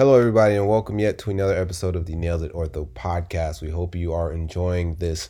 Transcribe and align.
Hello, 0.00 0.18
everybody, 0.18 0.54
and 0.54 0.66
welcome 0.66 0.98
yet 0.98 1.18
to 1.18 1.28
another 1.28 1.54
episode 1.54 1.94
of 1.94 2.06
the 2.06 2.14
Nailed 2.14 2.42
It 2.42 2.54
Ortho 2.54 2.88
podcast. 2.88 3.60
We 3.60 3.68
hope 3.68 3.94
you 3.94 4.14
are 4.14 4.32
enjoying 4.32 4.94
this 4.94 5.28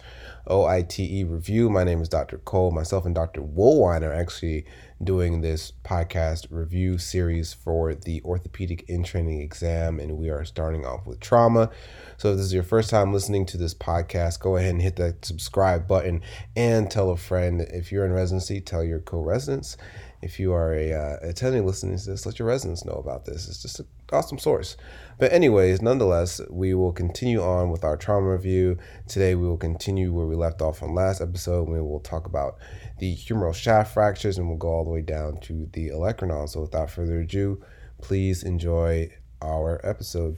OITE 0.48 1.28
review. 1.28 1.68
My 1.68 1.82
name 1.82 2.00
is 2.00 2.08
Dr. 2.08 2.38
Cole. 2.38 2.70
Myself 2.70 3.04
and 3.04 3.12
Dr. 3.12 3.42
Woolwine 3.42 4.04
are 4.04 4.12
actually 4.12 4.64
doing 5.02 5.40
this 5.40 5.72
podcast 5.82 6.46
review 6.50 6.98
series 6.98 7.52
for 7.52 7.96
the 7.96 8.22
orthopedic 8.22 8.84
in 8.88 9.02
training 9.02 9.40
exam, 9.40 9.98
and 9.98 10.16
we 10.16 10.30
are 10.30 10.44
starting 10.44 10.86
off 10.86 11.04
with 11.04 11.18
trauma. 11.18 11.68
So, 12.16 12.30
if 12.30 12.36
this 12.36 12.46
is 12.46 12.54
your 12.54 12.62
first 12.62 12.90
time 12.90 13.12
listening 13.12 13.46
to 13.46 13.56
this 13.56 13.74
podcast, 13.74 14.38
go 14.38 14.56
ahead 14.56 14.70
and 14.70 14.82
hit 14.82 14.94
that 14.96 15.24
subscribe 15.24 15.88
button 15.88 16.22
and 16.54 16.88
tell 16.88 17.10
a 17.10 17.16
friend. 17.16 17.60
If 17.60 17.90
you're 17.90 18.06
in 18.06 18.12
residency, 18.12 18.60
tell 18.60 18.84
your 18.84 19.00
co 19.00 19.20
residents 19.20 19.76
if 20.22 20.38
you 20.38 20.52
are 20.52 20.74
a 20.74 20.92
uh, 20.92 21.16
attending 21.22 21.64
listening 21.64 21.96
to 21.96 22.10
this, 22.10 22.26
let 22.26 22.38
your 22.38 22.48
residents 22.48 22.84
know 22.84 22.92
about 22.92 23.24
this. 23.24 23.48
It's 23.48 23.62
just 23.62 23.80
an 23.80 23.86
awesome 24.12 24.38
source. 24.38 24.76
But 25.18 25.32
anyways, 25.32 25.80
nonetheless, 25.80 26.40
we 26.50 26.74
will 26.74 26.92
continue 26.92 27.42
on 27.42 27.70
with 27.70 27.84
our 27.84 27.96
trauma 27.96 28.30
review. 28.30 28.78
Today 29.08 29.34
we 29.34 29.46
will 29.46 29.56
continue 29.56 30.12
where 30.12 30.26
we 30.26 30.36
left 30.36 30.60
off 30.60 30.82
on 30.82 30.94
last 30.94 31.20
episode. 31.20 31.68
We 31.68 31.80
will 31.80 32.00
talk 32.00 32.26
about 32.26 32.58
the 32.98 33.16
humeral 33.16 33.54
shaft 33.54 33.94
fractures 33.94 34.36
and 34.36 34.48
we'll 34.48 34.58
go 34.58 34.68
all 34.68 34.84
the 34.84 34.90
way 34.90 35.02
down 35.02 35.40
to 35.40 35.68
the 35.72 35.88
olecranon. 35.88 36.48
So 36.48 36.60
without 36.60 36.90
further 36.90 37.20
ado, 37.20 37.62
please 38.02 38.42
enjoy 38.42 39.10
our 39.40 39.80
episode. 39.84 40.36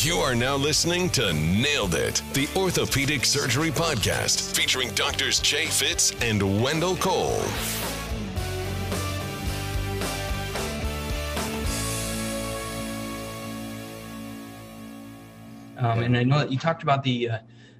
You 0.00 0.16
are 0.16 0.34
now 0.34 0.56
listening 0.56 1.08
to 1.10 1.32
Nailed 1.32 1.94
It, 1.94 2.20
the 2.32 2.48
Orthopedic 2.56 3.24
Surgery 3.24 3.70
Podcast, 3.70 4.56
featuring 4.56 4.92
doctors 4.94 5.38
Jay 5.38 5.66
Fitz 5.66 6.12
and 6.20 6.62
Wendell 6.62 6.96
Cole. 6.96 7.42
Um, 15.82 16.02
and 16.04 16.16
I 16.16 16.22
know 16.22 16.38
that 16.38 16.52
you 16.52 16.58
talked 16.58 16.84
about 16.84 17.02
the 17.02 17.28
uh, 17.28 17.38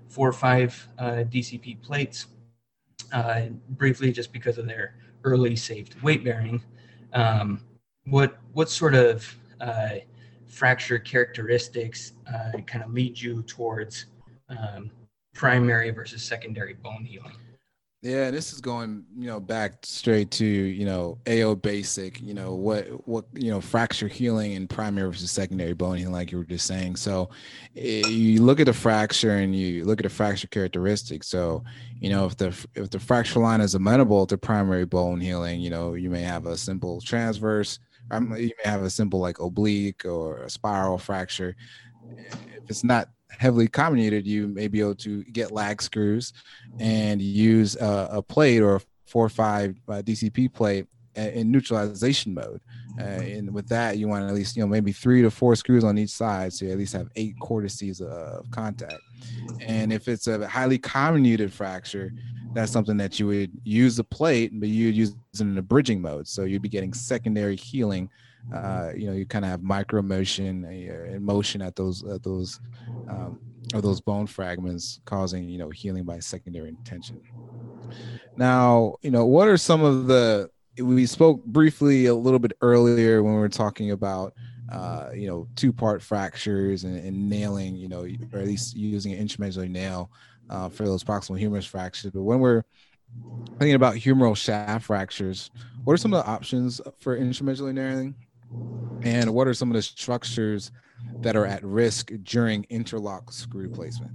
four 0.08 0.28
or 0.28 0.32
five 0.32 0.88
uh, 0.98 1.24
DCP 1.30 1.80
plates 1.82 2.26
uh, 3.12 3.42
briefly, 3.70 4.10
just 4.10 4.32
because 4.32 4.58
of 4.58 4.66
their 4.66 4.96
early 5.22 5.54
saved 5.54 6.00
weight 6.02 6.24
bearing. 6.24 6.60
Um, 7.12 7.60
what 8.06 8.38
what 8.54 8.68
sort 8.68 8.96
of 8.96 9.36
uh, 9.60 9.96
fracture 10.48 10.98
characteristics 10.98 12.12
uh, 12.26 12.58
kind 12.66 12.82
of 12.84 12.92
lead 12.92 13.20
you 13.20 13.42
towards 13.44 14.06
um, 14.48 14.90
primary 15.32 15.90
versus 15.90 16.24
secondary 16.24 16.74
bone 16.74 17.04
healing? 17.04 17.36
Yeah, 18.02 18.32
this 18.32 18.52
is 18.52 18.60
going, 18.60 19.04
you 19.16 19.28
know, 19.28 19.38
back 19.38 19.74
straight 19.86 20.32
to, 20.32 20.44
you 20.44 20.84
know, 20.84 21.18
AO 21.28 21.54
basic, 21.54 22.20
you 22.20 22.34
know, 22.34 22.52
what 22.52 22.86
what 23.06 23.26
you 23.32 23.48
know, 23.48 23.60
fracture 23.60 24.08
healing 24.08 24.54
and 24.54 24.68
primary 24.68 25.08
versus 25.08 25.30
secondary 25.30 25.72
bone 25.72 25.98
healing, 25.98 26.12
like 26.12 26.32
you 26.32 26.38
were 26.38 26.44
just 26.44 26.66
saying. 26.66 26.96
So 26.96 27.30
eh, 27.76 28.02
you 28.08 28.42
look 28.42 28.58
at 28.58 28.66
the 28.66 28.72
fracture 28.72 29.36
and 29.36 29.54
you 29.54 29.84
look 29.84 30.00
at 30.00 30.02
the 30.02 30.08
fracture 30.10 30.48
characteristics. 30.48 31.28
So, 31.28 31.62
you 32.00 32.10
know, 32.10 32.26
if 32.26 32.36
the 32.36 32.48
if 32.74 32.90
the 32.90 32.98
fracture 32.98 33.38
line 33.38 33.60
is 33.60 33.76
amenable 33.76 34.26
to 34.26 34.36
primary 34.36 34.84
bone 34.84 35.20
healing, 35.20 35.60
you 35.60 35.70
know, 35.70 35.94
you 35.94 36.10
may 36.10 36.22
have 36.22 36.46
a 36.46 36.56
simple 36.56 37.00
transverse, 37.00 37.78
um, 38.10 38.34
you 38.36 38.50
may 38.64 38.70
have 38.70 38.82
a 38.82 38.90
simple 38.90 39.20
like 39.20 39.38
oblique 39.38 40.04
or 40.04 40.42
a 40.42 40.50
spiral 40.50 40.98
fracture. 40.98 41.54
If 42.56 42.62
it's 42.68 42.84
not 42.84 43.08
heavily 43.38 43.68
comminuted, 43.68 44.24
you 44.24 44.48
may 44.48 44.68
be 44.68 44.80
able 44.80 44.94
to 44.96 45.24
get 45.24 45.52
lag 45.52 45.82
screws 45.82 46.32
and 46.78 47.20
use 47.20 47.76
a, 47.76 48.08
a 48.12 48.22
plate 48.22 48.60
or 48.60 48.76
a 48.76 48.80
four 49.06 49.24
or 49.24 49.30
five 49.30 49.76
uh, 49.88 49.94
DCP 49.94 50.52
plate 50.52 50.86
in 51.14 51.50
neutralization 51.50 52.32
mode. 52.32 52.60
Uh, 52.98 53.02
and 53.04 53.52
with 53.52 53.68
that, 53.68 53.98
you 53.98 54.08
want 54.08 54.24
at 54.24 54.34
least, 54.34 54.56
you 54.56 54.62
know, 54.62 54.66
maybe 54.66 54.92
three 54.92 55.22
to 55.22 55.30
four 55.30 55.54
screws 55.54 55.84
on 55.84 55.98
each 55.98 56.10
side. 56.10 56.52
So 56.52 56.64
you 56.64 56.72
at 56.72 56.78
least 56.78 56.94
have 56.94 57.08
eight 57.16 57.38
cortices 57.40 58.00
of 58.00 58.50
contact. 58.50 59.00
And 59.60 59.92
if 59.92 60.08
it's 60.08 60.26
a 60.26 60.46
highly 60.46 60.78
comminuted 60.78 61.50
fracture, 61.50 62.12
that's 62.54 62.72
something 62.72 62.96
that 62.98 63.18
you 63.18 63.26
would 63.28 63.50
use 63.64 63.98
a 63.98 64.04
plate, 64.04 64.58
but 64.58 64.68
you'd 64.68 64.94
use 64.94 65.14
it 65.34 65.40
in 65.40 65.56
a 65.56 65.62
bridging 65.62 66.00
mode. 66.00 66.28
So 66.28 66.44
you'd 66.44 66.62
be 66.62 66.68
getting 66.68 66.92
secondary 66.92 67.56
healing 67.56 68.10
uh, 68.52 68.90
you 68.94 69.06
know 69.06 69.12
you 69.12 69.26
kind 69.26 69.44
of 69.44 69.50
have 69.50 69.62
micro 69.62 70.02
motion 70.02 70.64
and 70.64 71.24
motion 71.24 71.62
at 71.62 71.76
those 71.76 72.04
at 72.04 72.22
those 72.22 72.60
um, 73.08 73.38
of 73.74 73.82
those 73.82 74.00
bone 74.00 74.26
fragments 74.26 75.00
causing 75.04 75.48
you 75.48 75.58
know 75.58 75.70
healing 75.70 76.04
by 76.04 76.18
secondary 76.18 76.68
intention. 76.68 77.20
Now 78.36 78.96
you 79.02 79.10
know 79.10 79.26
what 79.26 79.48
are 79.48 79.56
some 79.56 79.82
of 79.82 80.06
the 80.06 80.50
we 80.78 81.06
spoke 81.06 81.44
briefly 81.44 82.06
a 82.06 82.14
little 82.14 82.38
bit 82.38 82.52
earlier 82.62 83.22
when 83.22 83.34
we 83.34 83.40
were 83.40 83.48
talking 83.48 83.90
about 83.90 84.34
uh, 84.70 85.10
you 85.14 85.26
know 85.26 85.46
two 85.56 85.72
part 85.72 86.02
fractures 86.02 86.84
and, 86.84 86.96
and, 86.96 87.28
nailing 87.28 87.76
you 87.76 87.88
know 87.88 88.06
or 88.32 88.40
at 88.40 88.46
least 88.46 88.74
using 88.74 89.12
an 89.12 89.26
intramedullary 89.26 89.70
nail 89.70 90.10
uh, 90.48 90.68
for 90.68 90.84
those 90.84 91.04
proximal 91.04 91.38
humerus 91.38 91.66
fractures. 91.66 92.10
But 92.10 92.22
when 92.22 92.40
we're 92.40 92.62
thinking 93.58 93.74
about 93.74 93.96
humeral 93.96 94.36
shaft 94.36 94.86
fractures 94.86 95.50
what 95.84 95.94
are 95.94 95.98
some 95.98 96.14
of 96.14 96.24
the 96.24 96.30
options 96.30 96.80
for 97.00 97.18
intramedullary 97.18 97.74
nailing 97.74 98.14
and 99.02 99.32
what 99.34 99.48
are 99.48 99.54
some 99.54 99.70
of 99.70 99.74
the 99.74 99.82
structures 99.82 100.70
that 101.20 101.36
are 101.36 101.46
at 101.46 101.64
risk 101.64 102.12
during 102.22 102.64
interlock 102.70 103.32
screw 103.32 103.68
placement? 103.68 104.12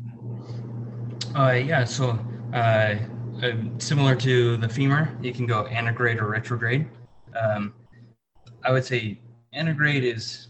Uh, 1.36 1.52
yeah, 1.52 1.84
so 1.84 2.18
uh, 2.53 2.96
uh, 3.44 3.52
similar 3.78 4.16
to 4.16 4.58
the 4.58 4.68
femur, 4.68 5.16
you 5.22 5.34
can 5.34 5.46
go 5.46 5.66
antegrade 5.68 6.20
or 6.20 6.28
retrograde. 6.28 6.88
Um, 7.40 7.74
I 8.64 8.72
would 8.72 8.86
say 8.86 9.20
antegrade 9.53 10.03
is 10.03 10.48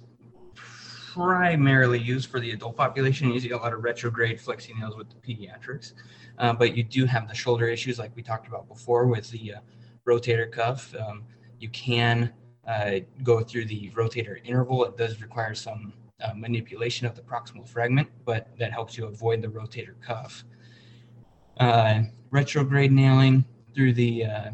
primarily 0.55 1.99
used 1.99 2.29
for 2.29 2.39
the 2.39 2.51
adult 2.51 2.77
population. 2.77 3.31
You 3.31 3.39
see 3.39 3.49
a 3.49 3.57
lot 3.57 3.73
of 3.73 3.83
retrograde 3.83 4.39
flexing 4.39 4.79
nails 4.79 4.95
with 4.95 5.07
the 5.09 5.15
pediatrics, 5.15 5.93
uh, 6.37 6.53
but 6.53 6.77
you 6.77 6.83
do 6.83 7.05
have 7.05 7.27
the 7.27 7.33
shoulder 7.33 7.67
issues 7.67 7.97
like 7.97 8.15
we 8.15 8.21
talked 8.21 8.47
about 8.47 8.67
before 8.67 9.07
with 9.07 9.29
the 9.31 9.55
uh, 9.55 9.59
rotator 10.07 10.51
cuff. 10.51 10.93
Um, 10.95 11.23
you 11.59 11.69
can 11.69 12.31
uh, 12.67 12.99
go 13.23 13.41
through 13.41 13.65
the 13.65 13.89
rotator 13.91 14.37
interval. 14.43 14.83
It 14.85 14.97
does 14.97 15.21
require 15.21 15.55
some 15.55 15.93
uh, 16.21 16.33
manipulation 16.35 17.07
of 17.07 17.15
the 17.15 17.21
proximal 17.21 17.67
fragment, 17.67 18.09
but 18.25 18.47
that 18.59 18.71
helps 18.71 18.97
you 18.97 19.05
avoid 19.05 19.41
the 19.41 19.47
rotator 19.47 19.99
cuff. 20.01 20.43
Uh, 21.59 22.01
retrograde 22.31 22.91
nailing 22.91 23.45
through 23.73 23.93
the 23.93 24.25
uh, 24.25 24.49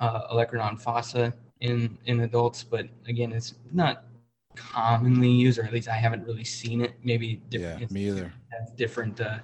uh, 0.00 0.34
olecranon 0.34 0.80
fossa 0.80 1.32
in, 1.60 1.96
in 2.06 2.20
adults, 2.20 2.62
but 2.62 2.86
again, 3.06 3.32
it's 3.32 3.54
not 3.72 4.04
commonly 4.54 5.30
used, 5.30 5.58
or 5.58 5.64
at 5.64 5.72
least 5.72 5.88
I 5.88 5.94
haven't 5.94 6.24
really 6.26 6.44
seen 6.44 6.82
it. 6.82 6.94
Maybe 7.02 7.40
different, 7.48 7.80
yeah, 7.80 7.86
me 7.90 8.08
either. 8.08 8.32
Different 8.76 9.20
uh, 9.20 9.38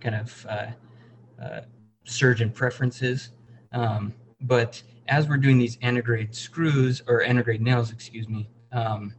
kind 0.00 0.14
of 0.14 0.46
surgeon 2.04 2.50
preferences, 2.50 3.30
um, 3.72 4.14
but 4.40 4.82
as 5.08 5.28
we're 5.28 5.36
doing 5.36 5.58
these 5.58 5.78
antegrade 5.82 6.34
screws 6.34 7.02
or 7.06 7.22
antegrade 7.22 7.60
nails, 7.60 7.92
excuse 7.92 8.28
me, 8.28 8.48
um, 8.72 9.14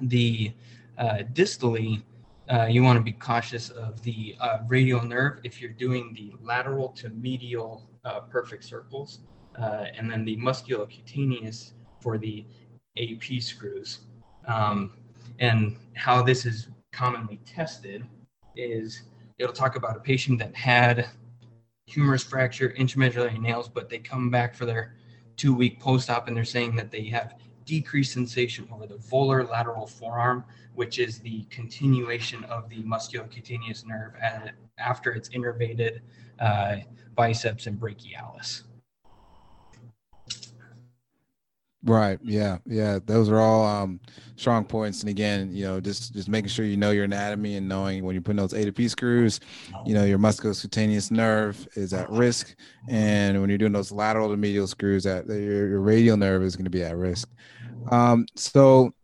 the 0.00 0.52
uh, 0.98 1.18
distally, 1.32 2.02
uh, 2.50 2.66
you 2.66 2.82
want 2.82 2.96
to 2.98 3.02
be 3.02 3.12
cautious 3.12 3.70
of 3.70 4.02
the 4.02 4.34
uh, 4.40 4.58
radial 4.66 5.02
nerve 5.04 5.40
if 5.44 5.60
you're 5.60 5.70
doing 5.70 6.12
the 6.14 6.32
lateral 6.42 6.88
to 6.88 7.08
medial 7.10 7.88
uh, 8.04 8.20
perfect 8.20 8.64
circles, 8.64 9.20
uh, 9.60 9.86
and 9.96 10.10
then 10.10 10.24
the 10.24 10.36
musculocutaneous 10.36 11.72
for 12.00 12.18
the 12.18 12.44
AP 12.98 13.40
screws. 13.40 14.00
Um, 14.46 14.94
and 15.38 15.76
how 15.94 16.22
this 16.22 16.44
is 16.44 16.68
commonly 16.92 17.40
tested 17.46 18.04
is 18.56 19.02
it'll 19.38 19.52
talk 19.52 19.76
about 19.76 19.96
a 19.96 20.00
patient 20.00 20.38
that 20.40 20.54
had 20.54 21.08
humerus 21.86 22.22
fracture, 22.22 22.74
intramedullary 22.78 23.40
nails, 23.40 23.68
but 23.68 23.88
they 23.88 23.98
come 23.98 24.30
back 24.30 24.54
for 24.54 24.66
their 24.66 24.94
two 25.36 25.54
week 25.54 25.80
post 25.80 26.10
op, 26.10 26.28
and 26.28 26.36
they're 26.36 26.44
saying 26.44 26.76
that 26.76 26.90
they 26.90 27.04
have 27.04 27.34
decreased 27.64 28.12
sensation 28.12 28.68
over 28.72 28.86
the 28.86 28.96
volar 28.96 29.48
lateral 29.48 29.86
forearm, 29.86 30.44
which 30.74 30.98
is 30.98 31.20
the 31.20 31.44
continuation 31.44 32.44
of 32.44 32.68
the 32.68 32.82
musculocutaneous 32.82 33.86
nerve 33.86 34.12
after 34.78 35.12
it's 35.12 35.28
innervated 35.30 36.00
uh, 36.40 36.76
biceps 37.14 37.66
and 37.66 37.78
brachialis. 37.78 38.62
Right. 41.84 42.18
Yeah. 42.22 42.58
Yeah. 42.64 43.00
Those 43.04 43.28
are 43.28 43.40
all 43.40 43.66
um, 43.66 43.98
strong 44.36 44.64
points. 44.64 45.00
And 45.00 45.10
again, 45.10 45.52
you 45.52 45.64
know, 45.64 45.80
just 45.80 46.12
just 46.12 46.28
making 46.28 46.48
sure 46.48 46.64
you 46.64 46.76
know 46.76 46.92
your 46.92 47.04
anatomy 47.04 47.56
and 47.56 47.68
knowing 47.68 48.04
when 48.04 48.14
you're 48.14 48.22
putting 48.22 48.36
those 48.36 48.52
A 48.52 48.64
to 48.64 48.72
P 48.72 48.86
screws, 48.86 49.40
you 49.84 49.94
know, 49.94 50.04
your 50.04 50.18
musculocutaneous 50.18 51.10
nerve 51.10 51.66
is 51.74 51.92
at 51.92 52.08
risk, 52.08 52.54
and 52.88 53.40
when 53.40 53.48
you're 53.48 53.58
doing 53.58 53.72
those 53.72 53.90
lateral 53.90 54.30
to 54.30 54.36
medial 54.36 54.68
screws, 54.68 55.02
that 55.04 55.26
your, 55.26 55.68
your 55.68 55.80
radial 55.80 56.16
nerve 56.16 56.44
is 56.44 56.54
going 56.54 56.64
to 56.64 56.70
be 56.70 56.84
at 56.84 56.96
risk. 56.96 57.28
Um, 57.90 58.26
so 58.36 58.94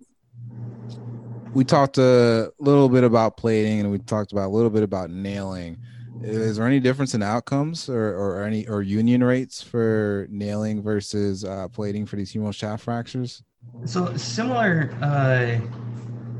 we 1.54 1.64
talked 1.64 1.98
a 1.98 2.52
little 2.60 2.88
bit 2.88 3.02
about 3.02 3.36
plating, 3.36 3.80
and 3.80 3.90
we 3.90 3.98
talked 3.98 4.30
about 4.32 4.46
a 4.46 4.54
little 4.54 4.70
bit 4.70 4.84
about 4.84 5.10
nailing 5.10 5.78
is 6.22 6.56
there 6.56 6.66
any 6.66 6.80
difference 6.80 7.14
in 7.14 7.22
outcomes 7.22 7.88
or, 7.88 8.14
or 8.14 8.42
any 8.42 8.66
or 8.66 8.82
union 8.82 9.22
rates 9.22 9.62
for 9.62 10.26
nailing 10.30 10.82
versus 10.82 11.44
uh, 11.44 11.68
plating 11.68 12.06
for 12.06 12.16
these 12.16 12.32
humeral 12.32 12.54
shaft 12.54 12.84
fractures? 12.84 13.42
So 13.84 14.16
similar, 14.16 14.94
uh, 15.02 15.58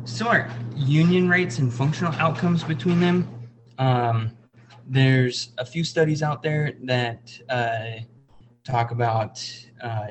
similar 0.05 0.51
union 0.75 1.29
rates 1.29 1.59
and 1.59 1.73
functional 1.73 2.13
outcomes 2.15 2.65
between 2.65 3.01
them. 3.01 3.29
Um, 3.79 4.33
there's 4.87 5.53
a 5.59 5.65
few 5.65 5.85
studies 5.85 6.23
out 6.23 6.43
there 6.43 6.75
that 6.85 7.39
uh, 7.49 8.01
talk 8.65 8.91
about 8.91 9.41
uh, 9.83 10.09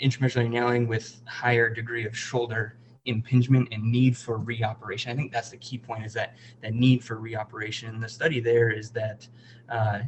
intramedullary 0.00 0.50
nailing 0.50 0.86
with 0.86 1.22
higher 1.26 1.70
degree 1.70 2.04
of 2.06 2.16
shoulder 2.16 2.75
impingement 3.06 3.68
and 3.72 3.82
need 3.82 4.16
for 4.16 4.38
reoperation. 4.38 5.08
I 5.08 5.16
think 5.16 5.32
that's 5.32 5.50
the 5.50 5.56
key 5.56 5.78
point 5.78 6.04
is 6.04 6.12
that 6.14 6.36
that 6.62 6.74
need 6.74 7.02
for 7.02 7.16
reoperation. 7.16 7.88
And 7.88 8.02
the 8.02 8.08
study 8.08 8.40
there 8.40 8.70
is 8.70 8.90
that 8.90 9.26
uh, 9.68 10.00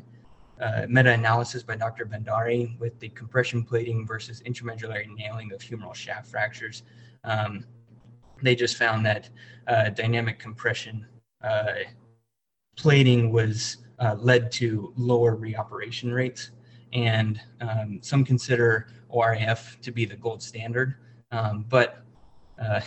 uh, 0.61 0.87
meta-analysis 0.89 1.63
by 1.63 1.77
Dr. 1.77 2.05
Bhandari 2.05 2.79
with 2.79 2.99
the 2.99 3.09
compression 3.11 3.63
plating 3.63 4.07
versus 4.07 4.43
intramedullary 4.43 5.07
nailing 5.15 5.53
of 5.53 5.61
humeral 5.61 5.95
shaft 5.95 6.27
fractures. 6.27 6.83
Um, 7.25 7.65
they 8.43 8.55
just 8.55 8.77
found 8.77 9.05
that 9.07 9.29
uh, 9.67 9.91
dynamic 9.91 10.39
compression 10.39 11.07
uh, 11.43 11.75
plating 12.77 13.33
was 13.33 13.79
uh, 13.99 14.17
led 14.19 14.51
to 14.53 14.93
lower 14.97 15.37
reoperation 15.37 16.13
rates. 16.13 16.51
And 16.93 17.41
um, 17.61 17.99
some 18.03 18.25
consider 18.25 18.89
ORIF 19.09 19.81
to 19.83 19.91
be 19.91 20.05
the 20.05 20.17
gold 20.17 20.43
standard. 20.43 20.97
Um, 21.31 21.67
but 21.69 22.05
uh, 22.61 22.81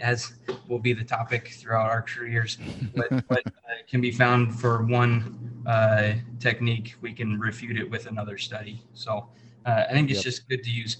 as 0.00 0.34
will 0.68 0.78
be 0.78 0.92
the 0.92 1.04
topic 1.04 1.48
throughout 1.48 1.90
our 1.90 2.02
careers, 2.02 2.58
but, 2.94 3.08
but 3.28 3.46
uh, 3.46 3.50
can 3.88 4.00
be 4.00 4.10
found 4.10 4.58
for 4.58 4.84
one 4.84 5.62
uh, 5.66 6.14
technique, 6.38 6.94
we 7.00 7.12
can 7.12 7.38
refute 7.38 7.76
it 7.76 7.90
with 7.90 8.06
another 8.06 8.38
study. 8.38 8.82
So 8.94 9.28
uh, 9.66 9.84
I 9.88 9.92
think 9.92 10.10
it's 10.10 10.18
yep. 10.18 10.24
just 10.24 10.48
good 10.48 10.62
to 10.62 10.70
use 10.70 10.98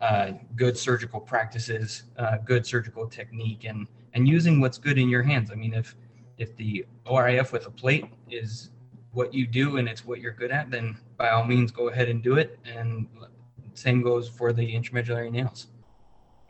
uh, 0.00 0.32
good 0.54 0.76
surgical 0.76 1.20
practices, 1.20 2.04
uh, 2.18 2.36
good 2.38 2.66
surgical 2.66 3.06
technique, 3.06 3.64
and 3.64 3.86
and 4.14 4.26
using 4.26 4.60
what's 4.60 4.78
good 4.78 4.98
in 4.98 5.08
your 5.08 5.22
hands. 5.22 5.50
I 5.50 5.54
mean, 5.54 5.74
if 5.74 5.96
if 6.38 6.56
the 6.56 6.86
ORIF 7.06 7.52
with 7.52 7.66
a 7.66 7.70
plate 7.70 8.06
is 8.30 8.70
what 9.12 9.32
you 9.32 9.46
do 9.46 9.78
and 9.78 9.88
it's 9.88 10.04
what 10.04 10.20
you're 10.20 10.32
good 10.32 10.50
at, 10.50 10.70
then 10.70 10.98
by 11.16 11.30
all 11.30 11.44
means 11.44 11.70
go 11.70 11.88
ahead 11.88 12.08
and 12.08 12.22
do 12.22 12.36
it. 12.36 12.58
And 12.66 13.08
same 13.72 14.02
goes 14.02 14.28
for 14.28 14.52
the 14.52 14.74
intramedullary 14.74 15.30
nails. 15.30 15.68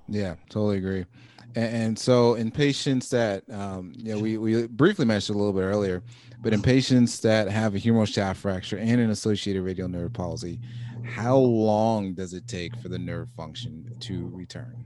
Yeah, 0.08 0.36
totally 0.48 0.78
agree. 0.78 1.06
And, 1.54 1.76
and 1.76 1.98
so 1.98 2.34
in 2.34 2.50
patients 2.50 3.10
that, 3.10 3.48
um, 3.50 3.92
you 3.96 4.12
know, 4.12 4.18
we, 4.18 4.38
we 4.38 4.66
briefly 4.66 5.04
mentioned 5.04 5.36
a 5.36 5.38
little 5.38 5.52
bit 5.52 5.64
earlier, 5.64 6.02
but 6.42 6.52
in 6.52 6.62
patients 6.62 7.20
that 7.20 7.48
have 7.48 7.74
a 7.74 7.78
humeral 7.78 8.06
shaft 8.06 8.40
fracture 8.40 8.78
and 8.78 9.00
an 9.00 9.10
associated 9.10 9.62
radial 9.62 9.88
nerve 9.88 10.12
palsy, 10.12 10.60
how 11.02 11.36
long 11.36 12.14
does 12.14 12.34
it 12.34 12.46
take 12.46 12.76
for 12.76 12.88
the 12.88 12.98
nerve 12.98 13.30
function 13.30 13.90
to 14.00 14.30
return? 14.32 14.76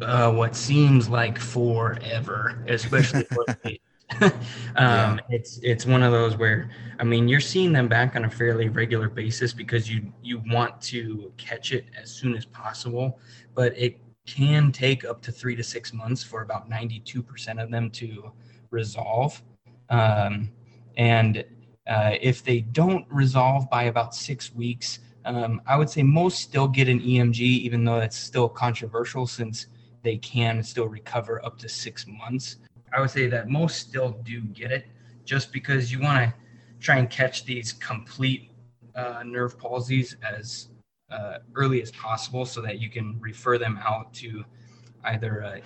Uh, 0.00 0.32
what 0.32 0.54
seems 0.54 1.08
like 1.08 1.38
forever, 1.38 2.62
especially 2.68 3.24
for 3.24 3.44
um, 4.22 4.30
yeah. 4.76 5.16
It's 5.28 5.58
it's 5.62 5.84
one 5.84 6.02
of 6.02 6.12
those 6.12 6.36
where 6.36 6.70
I 6.98 7.04
mean 7.04 7.28
you're 7.28 7.40
seeing 7.40 7.72
them 7.72 7.88
back 7.88 8.16
on 8.16 8.24
a 8.24 8.30
fairly 8.30 8.68
regular 8.68 9.08
basis 9.08 9.52
because 9.52 9.90
you 9.90 10.12
you 10.22 10.42
want 10.50 10.80
to 10.82 11.30
catch 11.36 11.72
it 11.72 11.86
as 12.00 12.10
soon 12.10 12.34
as 12.34 12.46
possible, 12.46 13.20
but 13.54 13.76
it 13.76 14.00
can 14.28 14.70
take 14.70 15.06
up 15.06 15.22
to 15.22 15.32
three 15.32 15.56
to 15.56 15.62
six 15.62 15.94
months 15.94 16.22
for 16.22 16.42
about 16.42 16.68
92% 16.68 17.62
of 17.62 17.70
them 17.70 17.90
to 17.90 18.30
resolve. 18.70 19.42
Um, 19.88 20.50
and 20.98 21.44
uh, 21.86 22.12
if 22.20 22.44
they 22.44 22.60
don't 22.60 23.06
resolve 23.10 23.70
by 23.70 23.84
about 23.84 24.14
six 24.14 24.54
weeks, 24.54 24.98
um, 25.24 25.62
I 25.66 25.76
would 25.76 25.88
say 25.88 26.02
most 26.02 26.40
still 26.40 26.68
get 26.68 26.88
an 26.88 27.00
EMG, 27.00 27.40
even 27.40 27.84
though 27.84 28.00
it's 28.00 28.18
still 28.18 28.48
controversial 28.48 29.26
since 29.26 29.66
they 30.02 30.18
can 30.18 30.62
still 30.62 30.88
recover 30.88 31.44
up 31.44 31.58
to 31.60 31.68
six 31.68 32.06
months. 32.06 32.56
I 32.92 33.00
would 33.00 33.10
say 33.10 33.28
that 33.28 33.48
most 33.48 33.78
still 33.78 34.10
do 34.24 34.42
get 34.42 34.70
it 34.70 34.86
just 35.24 35.52
because 35.52 35.90
you 35.90 36.00
want 36.00 36.28
to 36.28 36.34
try 36.80 36.96
and 36.98 37.08
catch 37.08 37.44
these 37.44 37.72
complete 37.72 38.50
uh, 38.94 39.22
nerve 39.24 39.58
palsies 39.58 40.16
as 40.22 40.68
uh, 41.10 41.38
early 41.54 41.80
as 41.82 41.90
possible 41.92 42.44
so 42.44 42.60
that 42.60 42.80
you 42.80 42.90
can 42.90 43.18
refer 43.20 43.58
them 43.58 43.78
out 43.84 44.12
to 44.14 44.44
either 45.04 45.40
a, 45.40 45.62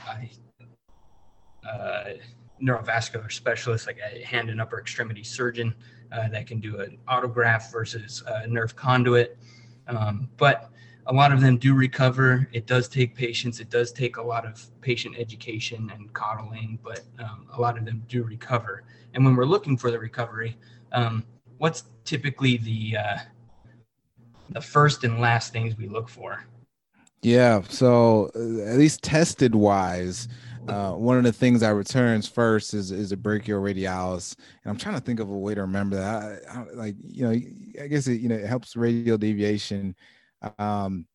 a, 1.69 2.21
neurovascular 2.63 3.31
specialist, 3.33 3.87
like 3.89 3.99
a 3.99 4.25
hand 4.25 4.49
and 4.49 4.61
upper 4.61 4.79
extremity 4.79 5.25
surgeon 5.25 5.75
uh, 6.13 6.29
that 6.29 6.47
can 6.47 6.61
do 6.61 6.81
an 6.81 6.97
autograft 7.09 7.73
versus 7.73 8.23
a 8.27 8.47
nerve 8.47 8.77
conduit. 8.77 9.37
Um, 9.89 10.29
but 10.37 10.71
a 11.07 11.13
lot 11.13 11.33
of 11.33 11.41
them 11.41 11.57
do 11.57 11.75
recover. 11.75 12.49
It 12.53 12.67
does 12.67 12.89
take 12.89 13.15
patience. 13.15 13.59
It 13.59 13.71
does 13.71 13.91
take 13.91 14.17
a 14.17 14.23
lot 14.23 14.47
of 14.47 14.65
patient 14.81 15.17
education 15.19 15.91
and 15.93 16.13
coddling, 16.13 16.79
but 16.85 17.01
um, 17.19 17.47
a 17.53 17.61
lot 17.61 17.77
of 17.77 17.85
them 17.85 18.05
do 18.09 18.23
recover. 18.23 18.85
And 19.15 19.25
when 19.25 19.35
we're 19.35 19.45
looking 19.45 19.77
for 19.77 19.91
the 19.91 19.99
recovery, 19.99 20.57
um, 20.93 21.25
what's 21.59 21.85
typically 22.05 22.59
the 22.59 22.97
uh, 22.97 23.19
the 24.53 24.61
first 24.61 25.05
and 25.05 25.21
last 25.21 25.53
things 25.53 25.77
we 25.77 25.89
look 25.89 26.09
for? 26.09 26.45
Yeah. 27.23 27.63
So 27.69 28.31
uh, 28.35 28.71
at 28.71 28.79
least 28.79 29.03
tested 29.03 29.55
wise, 29.55 30.29
uh, 30.69 30.93
one 30.93 31.19
of 31.19 31.25
the 31.25 31.33
things 31.33 31.61
that 31.61 31.71
returns 31.71 32.29
first 32.29 32.75
is 32.75 32.91
is 32.91 33.13
a 33.13 33.17
brachioradialis, 33.17 34.37
and 34.65 34.71
I'm 34.71 34.77
trying 34.77 34.95
to 34.95 35.01
think 35.01 35.19
of 35.19 35.29
a 35.29 35.37
way 35.37 35.55
to 35.55 35.63
remember 35.63 35.97
that. 35.97 36.43
I, 36.49 36.61
I, 36.61 36.65
like 36.75 36.95
you 37.01 37.25
know, 37.25 37.31
I 37.83 37.87
guess 37.89 38.07
it 38.07 38.21
you 38.21 38.29
know 38.29 38.37
it 38.37 38.47
helps 38.47 38.77
radial 38.77 39.19
deviation 39.19 39.97
um, 40.59 41.07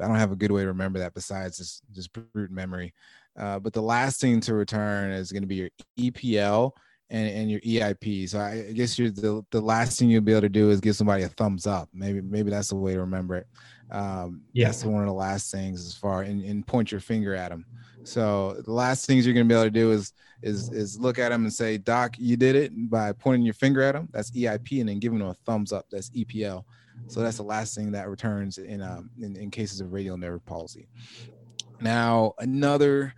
I 0.00 0.06
don't 0.06 0.16
have 0.16 0.32
a 0.32 0.36
good 0.36 0.52
way 0.52 0.62
to 0.62 0.68
remember 0.68 0.98
that 0.98 1.14
besides 1.14 1.58
just 1.58 1.82
just 1.92 2.12
brute 2.12 2.50
memory. 2.50 2.94
Uh, 3.38 3.58
but 3.58 3.72
the 3.72 3.82
last 3.82 4.20
thing 4.20 4.40
to 4.40 4.54
return 4.54 5.10
is 5.10 5.32
going 5.32 5.42
to 5.42 5.46
be 5.46 5.56
your 5.56 5.70
EPL 5.98 6.72
and, 7.10 7.28
and 7.28 7.50
your 7.50 7.60
EIP. 7.60 8.28
So 8.28 8.40
I 8.40 8.72
guess 8.72 8.98
you're 8.98 9.10
the, 9.10 9.44
the 9.50 9.60
last 9.60 9.98
thing 9.98 10.10
you'll 10.10 10.22
be 10.22 10.32
able 10.32 10.42
to 10.42 10.48
do 10.48 10.70
is 10.70 10.80
give 10.80 10.96
somebody 10.96 11.22
a 11.22 11.28
thumbs 11.28 11.66
up. 11.66 11.88
Maybe 11.92 12.20
maybe 12.20 12.50
that's 12.50 12.68
the 12.68 12.76
way 12.76 12.94
to 12.94 13.00
remember 13.00 13.36
it. 13.36 13.46
Um, 13.90 14.42
yeah. 14.52 14.66
That's 14.66 14.84
one 14.84 15.02
of 15.02 15.06
the 15.06 15.12
last 15.12 15.50
things 15.50 15.86
as 15.86 15.94
far 15.94 16.22
and, 16.22 16.42
and 16.42 16.66
point 16.66 16.90
your 16.90 17.00
finger 17.00 17.34
at 17.34 17.50
them. 17.50 17.64
So 18.02 18.60
the 18.64 18.72
last 18.72 19.06
things 19.06 19.26
you're 19.26 19.34
going 19.34 19.48
to 19.48 19.52
be 19.52 19.58
able 19.58 19.66
to 19.66 19.70
do 19.70 19.92
is 19.92 20.12
is 20.42 20.70
is 20.70 20.98
look 20.98 21.18
at 21.18 21.30
them 21.30 21.44
and 21.44 21.52
say, 21.52 21.78
Doc, 21.78 22.16
you 22.18 22.36
did 22.36 22.56
it 22.56 22.90
by 22.90 23.12
pointing 23.12 23.44
your 23.44 23.54
finger 23.54 23.82
at 23.82 23.92
them. 23.92 24.08
That's 24.12 24.30
EIP, 24.30 24.80
and 24.80 24.88
then 24.88 24.98
giving 24.98 25.18
them 25.18 25.28
a 25.28 25.34
thumbs 25.34 25.72
up. 25.72 25.86
That's 25.90 26.10
EPL. 26.10 26.64
So 27.08 27.20
that's 27.20 27.36
the 27.36 27.42
last 27.42 27.74
thing 27.74 27.92
that 27.92 28.08
returns 28.08 28.58
in 28.58 28.82
um, 28.82 29.10
in, 29.20 29.36
in 29.36 29.50
cases 29.50 29.80
of 29.80 29.92
radial 29.92 30.16
nerve 30.16 30.44
palsy. 30.46 30.88
Now 31.80 32.34
another 32.38 33.14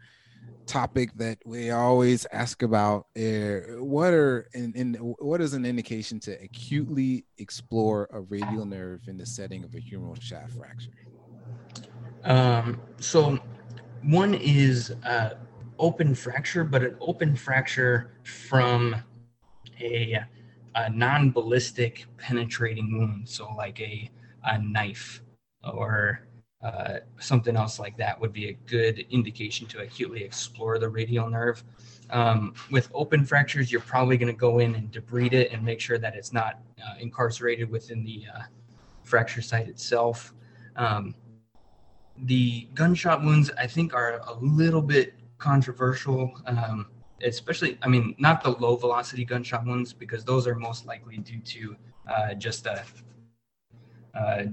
topic 0.68 1.10
that 1.16 1.38
we 1.44 1.70
always 1.70 2.26
ask 2.30 2.62
about 2.62 3.06
uh, 3.16 3.80
what 3.82 4.12
are 4.12 4.46
in 4.54 4.94
what 5.18 5.40
is 5.40 5.54
an 5.54 5.64
indication 5.64 6.20
to 6.20 6.32
acutely 6.42 7.24
explore 7.38 8.08
a 8.12 8.20
radial 8.20 8.64
nerve 8.64 9.00
in 9.08 9.16
the 9.16 9.26
setting 9.26 9.64
of 9.64 9.74
a 9.74 9.78
humeral 9.78 10.20
shaft 10.20 10.52
fracture? 10.52 10.90
Um, 12.24 12.80
so 13.00 13.38
one 14.02 14.34
is 14.34 14.92
uh, 15.04 15.34
open 15.78 16.14
fracture 16.14 16.64
but 16.64 16.82
an 16.82 16.96
open 17.00 17.34
fracture 17.34 18.12
from 18.22 18.94
a 19.80 20.18
a 20.74 20.90
non-ballistic 20.90 22.06
penetrating 22.18 22.98
wound, 22.98 23.28
so 23.28 23.52
like 23.56 23.80
a, 23.80 24.08
a 24.44 24.58
knife 24.58 25.22
or 25.64 26.27
uh, 26.62 26.98
something 27.20 27.56
else 27.56 27.78
like 27.78 27.96
that 27.96 28.20
would 28.20 28.32
be 28.32 28.48
a 28.48 28.52
good 28.66 29.06
indication 29.10 29.66
to 29.68 29.80
acutely 29.80 30.24
explore 30.24 30.78
the 30.78 30.88
radial 30.88 31.30
nerve. 31.30 31.62
Um, 32.10 32.54
with 32.70 32.90
open 32.94 33.24
fractures, 33.24 33.70
you're 33.70 33.80
probably 33.80 34.16
going 34.16 34.32
to 34.32 34.38
go 34.38 34.58
in 34.58 34.74
and 34.74 34.90
debride 34.90 35.34
it 35.34 35.52
and 35.52 35.64
make 35.64 35.80
sure 35.80 35.98
that 35.98 36.16
it's 36.16 36.32
not 36.32 36.60
uh, 36.84 36.94
incarcerated 36.98 37.70
within 37.70 38.02
the 38.02 38.24
uh, 38.34 38.42
fracture 39.04 39.42
site 39.42 39.68
itself. 39.68 40.34
Um, 40.76 41.14
the 42.24 42.66
gunshot 42.74 43.22
wounds, 43.22 43.50
I 43.56 43.66
think, 43.66 43.94
are 43.94 44.20
a 44.26 44.34
little 44.40 44.82
bit 44.82 45.14
controversial. 45.38 46.32
Um, 46.46 46.86
especially, 47.22 47.78
I 47.82 47.88
mean, 47.88 48.14
not 48.18 48.42
the 48.42 48.50
low 48.50 48.76
velocity 48.76 49.24
gunshot 49.24 49.64
wounds, 49.64 49.92
because 49.92 50.24
those 50.24 50.46
are 50.46 50.54
most 50.54 50.86
likely 50.86 51.18
due 51.18 51.40
to 51.40 51.76
uh, 52.10 52.34
just 52.34 52.66
a, 52.66 52.82
a 54.14 54.46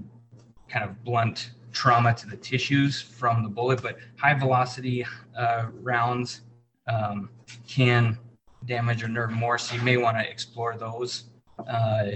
kind 0.67 0.85
of 0.89 1.03
blunt 1.03 1.51
trauma 1.75 2.13
to 2.15 2.27
the 2.27 2.37
tissues 2.37 3.01
from 3.01 3.43
the 3.43 3.49
bullet. 3.49 3.83
But 3.83 3.97
high 4.17 4.33
velocity 4.33 5.05
uh, 5.37 5.67
rounds 5.81 6.41
um, 6.87 7.29
can 7.67 8.17
damage 8.65 9.03
a 9.03 9.07
nerve 9.07 9.31
more, 9.31 9.57
so 9.57 9.75
you 9.75 9.81
may 9.81 9.97
want 9.97 10.17
to 10.17 10.27
explore 10.27 10.75
those. 10.77 11.25
Uh, 11.67 12.11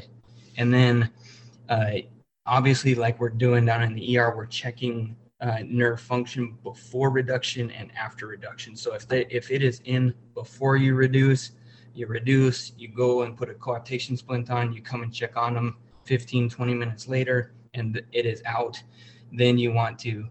and 0.58 0.74
then, 0.74 1.10
uh, 1.70 1.92
obviously, 2.46 2.96
like 2.96 3.20
we're 3.20 3.30
doing 3.30 3.66
down 3.66 3.84
in 3.84 3.94
the 3.94 4.18
ER, 4.18 4.34
we're 4.36 4.48
checking 4.48 5.16
uh, 5.42 5.60
nerve 5.66 6.02
function 6.02 6.58
before 6.64 7.10
reduction 7.10 7.70
and 7.72 7.92
after 7.96 8.28
reduction. 8.28 8.76
So 8.76 8.94
if 8.94 9.08
they, 9.08 9.26
if 9.30 9.52
it 9.52 9.62
is 9.62 9.82
in 9.86 10.14
before 10.34 10.76
you 10.76 10.96
reduce, 10.96 11.52
you 11.94 12.08
reduce, 12.08 12.74
you 12.78 12.88
go 12.88 13.24
and 13.24 13.38
put 13.38 13.50
a 13.50 13.54
coaptation 13.54 14.18
splint 14.18 14.50
on, 14.50 14.74
you 14.74 14.82
come 14.82 15.04
and 15.04 15.14
check 15.14 15.38
on 15.38 15.54
them 15.54 15.78
15, 16.06 16.50
20 16.50 16.74
minutes 16.74 17.08
later, 17.08 17.54
and 17.74 18.02
it 18.12 18.26
is 18.26 18.42
out, 18.46 18.82
then 19.32 19.58
you 19.58 19.72
want 19.72 20.00
to 20.00 20.26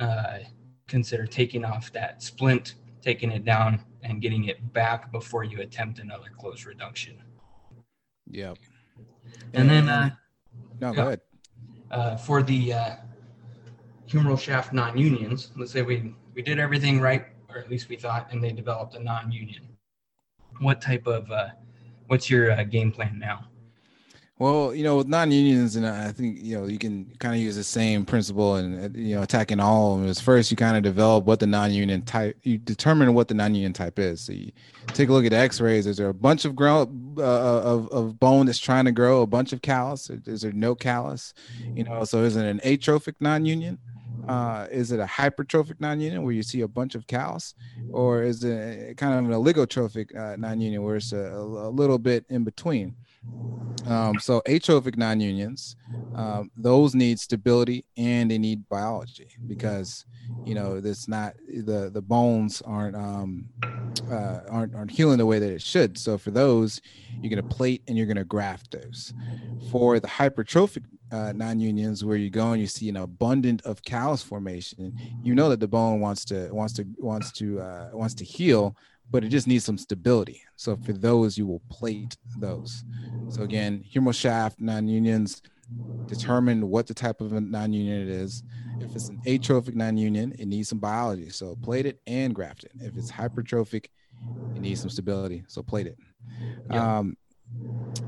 uh, 0.00 0.38
consider 0.86 1.26
taking 1.26 1.64
off 1.64 1.92
that 1.92 2.22
splint 2.22 2.74
taking 3.02 3.30
it 3.30 3.44
down 3.44 3.80
and 4.02 4.20
getting 4.20 4.44
it 4.44 4.72
back 4.72 5.10
before 5.12 5.44
you 5.44 5.60
attempt 5.60 5.98
another 5.98 6.26
close 6.38 6.66
reduction. 6.66 7.16
Yep. 8.30 8.58
And 9.54 9.68
then 9.70 9.88
uh, 9.88 10.10
no, 10.80 10.92
go 10.92 11.02
ahead. 11.06 11.20
uh, 11.90 12.16
for 12.16 12.42
the 12.42 12.72
uh, 12.72 12.96
humeral 14.08 14.38
shaft 14.38 14.72
non-unions, 14.72 15.52
let's 15.56 15.72
say 15.72 15.82
we 15.82 16.14
we 16.34 16.42
did 16.42 16.58
everything 16.58 17.00
right, 17.00 17.26
or 17.48 17.58
at 17.58 17.70
least 17.70 17.88
we 17.88 17.96
thought, 17.96 18.28
and 18.30 18.42
they 18.42 18.52
developed 18.52 18.94
a 18.94 19.02
non-union. 19.02 19.66
What 20.60 20.80
type 20.80 21.06
of 21.06 21.30
uh, 21.30 21.48
what's 22.08 22.28
your 22.28 22.52
uh, 22.52 22.64
game 22.64 22.92
plan 22.92 23.18
now? 23.18 23.47
Well, 24.38 24.72
you 24.72 24.84
know, 24.84 24.98
with 24.98 25.08
non-unions, 25.08 25.74
and 25.74 25.84
I 25.84 26.12
think 26.12 26.38
you 26.40 26.56
know 26.56 26.66
you 26.66 26.78
can 26.78 27.06
kind 27.18 27.34
of 27.34 27.40
use 27.40 27.56
the 27.56 27.64
same 27.64 28.04
principle 28.04 28.54
and 28.54 28.96
you 28.96 29.16
know 29.16 29.22
attacking 29.22 29.58
all 29.58 29.94
of 29.94 30.00
them. 30.00 30.08
Is 30.08 30.20
first 30.20 30.52
you 30.52 30.56
kind 30.56 30.76
of 30.76 30.84
develop 30.84 31.24
what 31.24 31.40
the 31.40 31.46
non-union 31.48 32.02
type, 32.02 32.38
you 32.44 32.56
determine 32.56 33.14
what 33.14 33.26
the 33.26 33.34
non-union 33.34 33.72
type 33.72 33.98
is. 33.98 34.20
So 34.20 34.32
you 34.32 34.52
take 34.88 35.08
a 35.08 35.12
look 35.12 35.24
at 35.24 35.32
X-rays. 35.32 35.86
Is 35.86 35.96
there 35.96 36.08
a 36.08 36.14
bunch 36.14 36.44
of 36.44 36.54
grow 36.54 36.82
uh, 37.18 37.22
of 37.22 37.88
of 37.88 38.20
bone 38.20 38.46
that's 38.46 38.60
trying 38.60 38.84
to 38.84 38.92
grow? 38.92 39.22
A 39.22 39.26
bunch 39.26 39.52
of 39.52 39.60
callus? 39.60 40.08
Is 40.08 40.42
there 40.42 40.52
no 40.52 40.76
callus? 40.76 41.34
You 41.74 41.82
know, 41.82 42.04
so 42.04 42.22
is 42.22 42.36
it 42.36 42.44
an 42.44 42.60
atrophic 42.64 43.16
non-union? 43.20 43.78
Uh, 44.28 44.68
is 44.70 44.92
it 44.92 45.00
a 45.00 45.06
hypertrophic 45.06 45.80
non-union 45.80 46.22
where 46.22 46.32
you 46.32 46.44
see 46.44 46.60
a 46.60 46.68
bunch 46.68 46.94
of 46.94 47.08
callus, 47.08 47.54
or 47.90 48.22
is 48.22 48.44
it 48.44 48.96
kind 48.98 49.14
of 49.14 49.24
an 49.24 49.32
oligotrophic 49.32 50.14
uh, 50.16 50.36
non-union 50.36 50.82
where 50.84 50.96
it's 50.96 51.12
a, 51.12 51.16
a 51.16 51.70
little 51.70 51.98
bit 51.98 52.24
in 52.28 52.44
between? 52.44 52.94
Um, 53.86 54.18
so 54.18 54.42
atrophic 54.46 54.96
non-unions, 54.96 55.76
um, 56.14 56.50
those 56.56 56.94
need 56.94 57.18
stability 57.20 57.84
and 57.96 58.30
they 58.30 58.38
need 58.38 58.68
biology 58.68 59.28
because 59.46 60.04
you 60.44 60.54
know 60.54 60.80
that's 60.80 61.08
not 61.08 61.34
the 61.48 61.90
the 61.92 62.02
bones 62.02 62.62
aren't 62.62 62.96
um, 62.96 63.48
uh, 64.10 64.40
aren't 64.50 64.74
aren't 64.74 64.90
healing 64.90 65.18
the 65.18 65.26
way 65.26 65.38
that 65.38 65.52
it 65.52 65.62
should. 65.62 65.98
So 65.98 66.18
for 66.18 66.30
those, 66.30 66.80
you're 67.20 67.30
gonna 67.30 67.42
plate 67.42 67.82
and 67.88 67.96
you're 67.96 68.06
gonna 68.06 68.24
graft 68.24 68.70
those. 68.72 69.12
For 69.58 70.00
the 70.00 70.08
hypertrophic 70.08 70.84
uh, 71.10 71.32
non-unions, 71.34 72.04
where 72.04 72.16
you 72.16 72.30
go 72.30 72.52
and 72.52 72.60
you 72.60 72.66
see 72.66 72.88
an 72.88 72.96
abundant 72.96 73.62
of 73.62 73.82
callus 73.82 74.22
formation, 74.22 74.94
you 75.22 75.34
know 75.34 75.48
that 75.50 75.60
the 75.60 75.68
bone 75.68 76.00
wants 76.00 76.24
to 76.26 76.48
wants 76.52 76.74
to 76.74 76.86
wants 76.98 77.32
to 77.32 77.60
uh, 77.60 77.90
wants 77.92 78.14
to 78.16 78.24
heal, 78.24 78.76
but 79.10 79.24
it 79.24 79.28
just 79.28 79.46
needs 79.46 79.64
some 79.64 79.78
stability. 79.78 80.42
So 80.56 80.76
for 80.76 80.92
those, 80.92 81.38
you 81.38 81.46
will 81.46 81.62
plate 81.70 82.16
those. 82.36 82.84
So 83.28 83.42
again, 83.42 83.84
humeral 83.94 84.14
shaft 84.14 84.60
non-unions 84.60 85.42
determine 86.08 86.68
what 86.68 86.86
the 86.86 86.94
type 86.94 87.20
of 87.20 87.32
a 87.32 87.40
non-union 87.40 88.02
it 88.02 88.08
is. 88.08 88.42
If 88.80 88.94
it's 88.94 89.08
an 89.08 89.18
atrophic 89.26 89.74
non-union, 89.76 90.32
it 90.38 90.46
needs 90.46 90.68
some 90.68 90.78
biology. 90.78 91.30
So 91.30 91.56
plate 91.62 91.86
it 91.86 92.00
and 92.06 92.34
graft 92.34 92.64
it. 92.64 92.72
If 92.80 92.96
it's 92.96 93.10
hypertrophic, 93.10 93.86
it 94.54 94.62
needs 94.62 94.80
some 94.80 94.90
stability. 94.90 95.44
So 95.48 95.62
plate 95.62 95.86
it. 95.86 95.98
Yeah. 96.70 96.98
Um, 96.98 97.16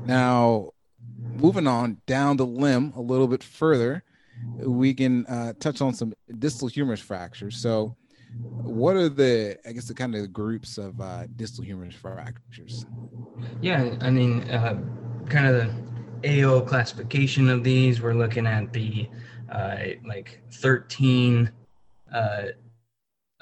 now, 0.03 0.71
moving 1.33 1.67
on 1.67 2.01
down 2.07 2.37
the 2.37 2.45
limb 2.45 2.93
a 2.95 3.01
little 3.01 3.27
bit 3.27 3.43
further, 3.43 4.03
we 4.57 4.93
can 4.93 5.25
uh, 5.27 5.53
touch 5.59 5.81
on 5.81 5.93
some 5.93 6.13
distal 6.39 6.67
humerus 6.67 6.99
fractures. 6.99 7.57
So 7.57 7.95
what 8.63 8.95
are 8.95 9.09
the 9.09 9.57
i 9.65 9.71
guess 9.71 9.87
the 9.87 9.93
kind 9.93 10.15
of 10.15 10.31
groups 10.31 10.77
of 10.77 10.99
uh, 11.01 11.25
distal 11.35 11.63
humerus 11.63 11.95
fractures? 11.95 12.85
Yeah 13.61 13.95
i 14.01 14.09
mean 14.09 14.41
uh, 14.49 14.81
kind 15.29 15.47
of 15.47 15.71
the 16.21 16.43
ao 16.43 16.61
classification 16.61 17.49
of 17.49 17.63
these 17.63 18.01
we're 18.01 18.13
looking 18.13 18.45
at 18.45 18.71
the 18.73 19.09
uh, 19.51 19.77
like 20.05 20.41
13 20.51 21.51
uh, 22.13 22.43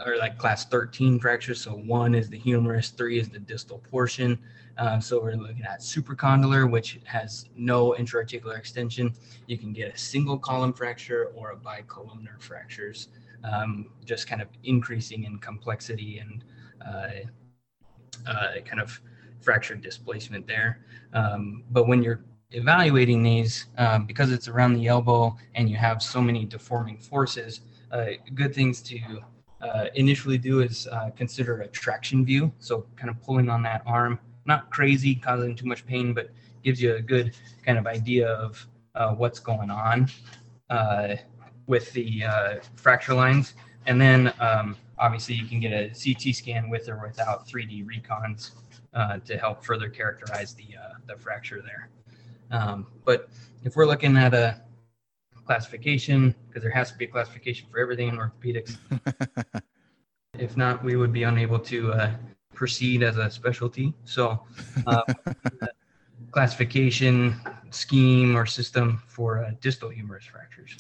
or 0.05 0.17
like 0.17 0.38
class 0.38 0.65
13 0.65 1.19
fractures. 1.19 1.62
So 1.62 1.72
one 1.72 2.15
is 2.15 2.29
the 2.29 2.38
humerus 2.38 2.89
three 2.89 3.19
is 3.19 3.29
the 3.29 3.39
distal 3.39 3.79
portion. 3.79 4.39
Uh, 4.77 5.00
so 5.00 5.22
we're 5.22 5.36
looking 5.36 5.63
at 5.63 5.81
supracondylar 5.81 6.69
which 6.69 7.00
has 7.03 7.46
no 7.55 7.96
intraarticular 8.00 8.58
extension. 8.58 9.13
You 9.48 9.58
can 9.58 9.74
get 9.74 9.93
a 9.93 9.98
single 9.98 10.38
column 10.38 10.74
fracture 10.74 11.31
or 11.36 11.51
a 11.51 11.58
bicolumnar 11.58 12.41
fractures 12.41 13.10
um, 13.43 13.88
just 14.05 14.27
kind 14.27 14.41
of 14.41 14.48
increasing 14.63 15.24
in 15.24 15.38
complexity 15.39 16.19
and 16.19 16.43
uh, 16.86 17.10
uh, 18.27 18.62
kind 18.65 18.81
of 18.81 19.00
fractured 19.41 19.81
displacement 19.81 20.46
there. 20.48 20.79
Um, 21.13 21.63
but 21.72 21.88
when 21.88 22.03
you're 22.03 22.22
evaluating 22.51 23.24
these, 23.24 23.67
um, 23.77 24.05
because 24.05 24.31
it's 24.31 24.48
around 24.48 24.74
the 24.74 24.88
elbow 24.88 25.36
and 25.55 25.69
you 25.69 25.77
have 25.77 26.01
so 26.01 26.22
many 26.22 26.46
deforming 26.46 26.98
forces, 26.98 27.62
uh, 27.91 28.05
good 28.36 28.53
things 28.53 28.81
to 28.81 29.00
uh, 29.62 29.86
initially 29.96 30.38
do 30.38 30.62
is 30.62 30.88
uh, 30.91 31.10
consider 31.15 31.62
a 31.62 31.67
traction 31.67 32.25
view. 32.25 32.51
So 32.60 32.86
kind 32.96 33.10
of 33.10 33.22
pulling 33.22 33.50
on 33.50 33.63
that 33.63 33.84
arm, 33.86 34.19
not 34.46 34.69
crazy, 34.69 35.15
causing 35.15 35.55
too 35.55 35.65
much 35.65 35.86
pain, 35.86 36.13
but 36.13 36.29
gives 36.63 36.81
you 36.81 36.96
a 36.96 37.01
good 37.01 37.36
kind 37.65 37.77
of 37.77 37.88
idea 37.88 38.27
of 38.27 38.65
uh, 38.96 39.13
what's 39.13 39.39
going 39.39 39.69
on 39.69 40.10
with 41.69 41.93
the 41.93 42.23
uh, 42.23 42.55
fracture 42.75 43.13
lines. 43.13 43.53
And 43.85 44.01
then 44.01 44.33
um, 44.39 44.75
obviously 44.97 45.35
you 45.35 45.45
can 45.45 45.59
get 45.59 45.71
a 45.71 45.89
CT 45.89 46.35
scan 46.35 46.67
with 46.67 46.89
or 46.89 46.99
without 46.99 47.47
3D 47.47 47.85
recons 47.85 48.51
uh, 48.95 49.19
to 49.19 49.38
help 49.38 49.63
further 49.63 49.88
characterize 49.88 50.55
the, 50.55 50.65
uh, 50.75 50.95
the 51.05 51.15
fracture 51.15 51.61
there. 51.61 51.89
Um, 52.51 52.88
but 53.05 53.29
if 53.63 53.75
we're 53.75 53.85
looking 53.85 54.17
at 54.17 54.33
a 54.33 54.59
classification, 55.45 56.33
because 56.47 56.63
there 56.63 56.71
has 56.71 56.91
to 56.91 56.97
be 56.97 57.05
a 57.05 57.07
classification 57.07 57.67
for 57.71 57.79
everything 57.79 58.07
in 58.09 58.17
orthopedics, 58.17 58.77
if 60.39 60.57
not, 60.57 60.83
we 60.83 60.95
would 60.95 61.13
be 61.13 61.21
unable 61.21 61.59
to 61.59 61.93
uh, 61.93 62.11
proceed 62.55 63.03
as 63.03 63.17
a 63.17 63.29
specialty. 63.29 63.93
So 64.05 64.43
uh, 64.88 65.03
classification 66.31 67.39
scheme 67.69 68.35
or 68.35 68.47
system 68.47 69.03
for 69.07 69.43
uh, 69.45 69.51
distal 69.61 69.89
humerus 69.89 70.25
fractures. 70.25 70.75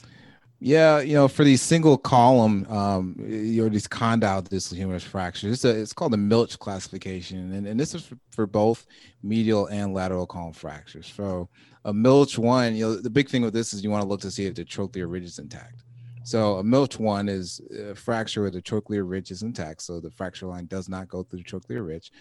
Yeah, 0.61 0.99
you 0.99 1.13
know, 1.13 1.29
for 1.29 1.45
these 1.45 1.61
single 1.61 1.97
column, 1.97 2.67
um, 2.69 3.15
you 3.17 3.63
know, 3.63 3.69
these 3.69 3.87
condyle 3.87 4.41
distal 4.41 4.75
humerus 4.75 5.05
fractures, 5.05 5.53
it's, 5.53 5.65
a, 5.65 5.69
it's 5.69 5.93
called 5.93 6.11
the 6.11 6.17
Milch 6.17 6.59
classification, 6.59 7.53
and, 7.53 7.65
and 7.65 7.79
this 7.79 7.95
is 7.95 8.05
for, 8.05 8.17
for 8.31 8.45
both 8.45 8.85
medial 9.23 9.67
and 9.67 9.93
lateral 9.93 10.27
column 10.27 10.51
fractures. 10.51 11.07
So 11.15 11.47
a 11.85 11.93
Milch 11.93 12.37
one, 12.37 12.75
you 12.75 12.85
know, 12.85 12.95
the 12.95 13.09
big 13.09 13.29
thing 13.29 13.41
with 13.41 13.53
this 13.53 13.73
is 13.73 13.85
you 13.85 13.89
want 13.89 14.03
to 14.03 14.07
look 14.07 14.19
to 14.21 14.31
see 14.31 14.47
if 14.47 14.55
the 14.55 14.65
trochlear 14.65 15.09
ridge 15.09 15.23
is 15.23 15.39
intact. 15.39 15.83
So 16.25 16.55
a 16.55 16.63
Milch 16.63 16.99
one 16.99 17.29
is 17.29 17.61
a 17.71 17.95
fracture 17.95 18.41
where 18.41 18.51
the 18.51 18.61
trochlear 18.61 19.09
ridge 19.09 19.31
is 19.31 19.43
intact, 19.43 19.81
so 19.81 20.01
the 20.01 20.11
fracture 20.11 20.47
line 20.47 20.65
does 20.65 20.89
not 20.89 21.07
go 21.07 21.23
through 21.23 21.39
the 21.39 21.45
trochlear 21.45 21.87
ridge, 21.87 22.11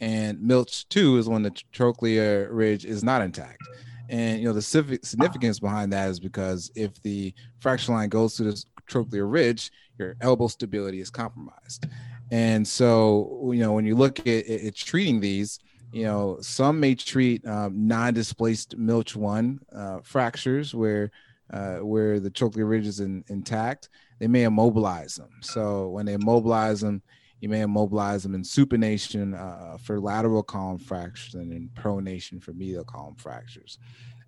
and 0.00 0.40
Milch 0.40 0.88
two 0.88 1.18
is 1.18 1.28
when 1.28 1.42
the 1.42 1.50
trochlear 1.72 2.48
ridge 2.50 2.84
is 2.84 3.02
not 3.02 3.22
intact. 3.22 3.62
And 4.08 4.40
you 4.40 4.46
know 4.46 4.54
the 4.54 4.62
significance 4.62 5.60
behind 5.60 5.92
that 5.92 6.08
is 6.08 6.20
because 6.20 6.70
if 6.74 7.02
the 7.02 7.34
fracture 7.60 7.92
line 7.92 8.08
goes 8.08 8.36
through 8.36 8.52
the 8.52 8.64
trochlear 8.88 9.30
ridge, 9.30 9.70
your 9.98 10.16
elbow 10.20 10.48
stability 10.48 11.00
is 11.00 11.10
compromised. 11.10 11.86
And 12.30 12.66
so 12.66 13.50
you 13.52 13.60
know 13.60 13.72
when 13.72 13.84
you 13.84 13.96
look 13.96 14.20
at, 14.20 14.46
at 14.46 14.74
treating 14.74 15.20
these, 15.20 15.58
you 15.92 16.04
know 16.04 16.38
some 16.40 16.80
may 16.80 16.94
treat 16.94 17.46
um, 17.46 17.86
non-displaced 17.86 18.76
Milch 18.76 19.14
one 19.14 19.60
uh, 19.74 19.98
fractures 20.02 20.74
where 20.74 21.10
uh, 21.52 21.78
where 21.78 22.20
the 22.20 22.30
trochlear 22.30 22.68
ridge 22.68 22.86
is 22.86 23.00
in, 23.00 23.24
intact. 23.28 23.88
They 24.18 24.26
may 24.26 24.44
immobilize 24.44 25.14
them. 25.14 25.30
So 25.40 25.88
when 25.88 26.06
they 26.06 26.14
immobilize 26.14 26.80
them, 26.80 27.02
you 27.40 27.48
may 27.48 27.60
immobilize 27.60 28.22
them 28.22 28.34
in 28.34 28.42
supination 28.42 29.38
uh, 29.38 29.78
for 29.78 30.00
lateral 30.00 30.42
column 30.42 30.78
fractures 30.78 31.34
and 31.34 31.52
in 31.52 31.68
pronation 31.74 32.42
for 32.42 32.52
medial 32.52 32.84
column 32.84 33.14
fractures. 33.14 33.78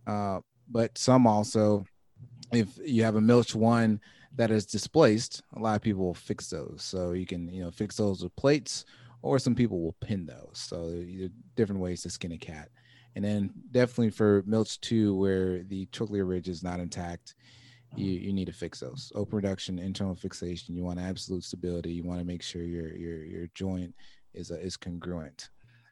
Uh, 0.07 0.41
but 0.71 0.97
some 0.97 1.27
also, 1.27 1.85
if 2.53 2.69
you 2.85 3.03
have 3.03 3.17
a 3.17 3.21
Milch 3.21 3.55
one 3.55 4.01
that 4.37 4.51
is 4.51 4.65
displaced, 4.65 5.43
a 5.57 5.59
lot 5.59 5.77
of 5.77 5.83
people 5.83 6.05
will 6.05 6.15
fix 6.15 6.49
those. 6.49 6.83
So 6.83 7.13
you 7.13 7.27
can, 7.27 7.49
you 7.49 7.65
know, 7.65 7.71
fix 7.71 7.97
those 7.97 8.23
with 8.23 8.35
plates, 8.37 8.85
or 9.23 9.39
some 9.39 9.55
people 9.55 9.83
will 9.83 9.97
pin 10.01 10.25
those. 10.27 10.53
So 10.55 11.05
different 11.57 11.81
ways 11.81 12.03
to 12.03 12.11
skin 12.11 12.33
a 12.33 12.39
cat. 12.39 12.69
And 13.17 13.25
then 13.25 13.51
definitely 13.73 14.11
for 14.11 14.45
Milch 14.47 14.81
two, 14.81 15.17
where 15.17 15.65
the 15.65 15.87
trochlear 15.87 16.29
ridge 16.29 16.49
is 16.49 16.63
not 16.63 16.79
intact, 16.79 17.35
you, 17.97 18.13
you 18.13 18.33
need 18.33 18.47
to 18.47 18.53
fix 18.53 18.81
those. 18.81 19.13
Open 19.15 19.37
reduction, 19.37 19.79
internal 19.79 20.15
fixation. 20.15 20.75
You 20.75 20.85
want 20.85 21.01
absolute 21.01 21.45
stability. 21.45 21.93
You 21.93 22.05
want 22.05 22.21
to 22.21 22.27
make 22.27 22.43
sure 22.43 22.63
your 22.63 22.97
your 22.97 23.25
your 23.25 23.47
joint 23.55 23.95
is 24.35 24.51
uh, 24.51 24.55
is 24.55 24.77
congruent. 24.77 25.51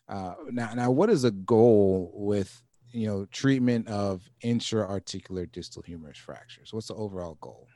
Uh, 0.08 0.34
now, 0.50 0.72
now, 0.74 0.90
what 0.90 1.10
is 1.10 1.24
a 1.24 1.30
goal 1.30 2.12
with 2.14 2.62
you 2.92 3.06
know 3.06 3.26
treatment 3.26 3.88
of 3.88 4.22
intra-articular 4.42 5.46
distal 5.46 5.82
humerus 5.82 6.18
fractures? 6.18 6.72
What's 6.72 6.88
the 6.88 6.94
overall 6.94 7.36
goal? 7.40 7.66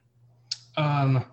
Um, 0.77 1.25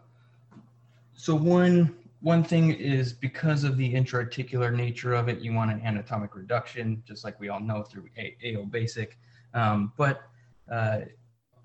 so 1.14 1.36
one 1.36 1.96
one 2.22 2.44
thing 2.44 2.72
is 2.72 3.14
because 3.14 3.64
of 3.64 3.78
the 3.78 3.86
intra-articular 3.86 4.72
nature 4.72 5.14
of 5.14 5.30
it, 5.30 5.40
you 5.40 5.54
want 5.54 5.72
an 5.72 5.80
anatomic 5.82 6.36
reduction, 6.36 7.02
just 7.08 7.24
like 7.24 7.40
we 7.40 7.48
all 7.48 7.62
know 7.62 7.84
through 7.84 8.10
A- 8.18 8.36
AO 8.44 8.64
basic. 8.64 9.18
Um, 9.54 9.94
but 9.96 10.24
uh, 10.70 11.02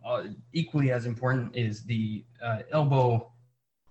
uh, 0.04 0.24
equally 0.52 0.90
as 0.90 1.06
important 1.06 1.54
is 1.56 1.84
the 1.84 2.24
uh, 2.42 2.60
elbow 2.70 3.30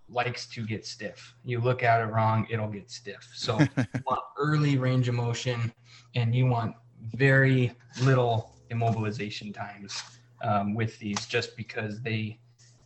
likes 0.09 0.45
to 0.47 0.65
get 0.65 0.85
stiff. 0.85 1.33
You 1.43 1.59
look 1.59 1.81
at 1.81 2.01
it 2.01 2.11
wrong, 2.11 2.45
it'll 2.49 2.67
get 2.67 2.91
stiff. 2.91 3.27
So 3.33 3.59
you 3.77 3.85
want 4.05 4.21
early 4.37 4.77
range 4.77 5.07
of 5.07 5.15
motion 5.15 5.73
and 6.15 6.35
you 6.35 6.45
want 6.45 6.75
very 7.15 7.71
little 8.03 8.53
immobilization 8.71 9.53
times 9.53 10.01
um, 10.43 10.73
with 10.73 10.97
these 10.99 11.25
just 11.25 11.55
because 11.57 12.01
they 12.01 12.39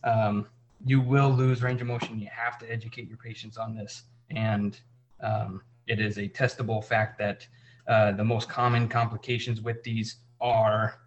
um, 0.04 0.46
you 0.84 1.00
will 1.00 1.30
lose 1.30 1.62
range 1.62 1.80
of 1.80 1.86
motion. 1.86 2.18
You 2.18 2.28
have 2.30 2.58
to 2.58 2.70
educate 2.70 3.08
your 3.08 3.18
patients 3.18 3.56
on 3.56 3.74
this. 3.74 4.04
And 4.30 4.78
um, 5.20 5.62
it 5.86 6.00
is 6.00 6.18
a 6.18 6.28
testable 6.28 6.84
fact 6.84 7.18
that 7.18 7.46
uh, 7.88 8.12
the 8.12 8.24
most 8.24 8.48
common 8.48 8.88
complications 8.88 9.60
with 9.60 9.82
these 9.82 10.16
are 10.40 11.00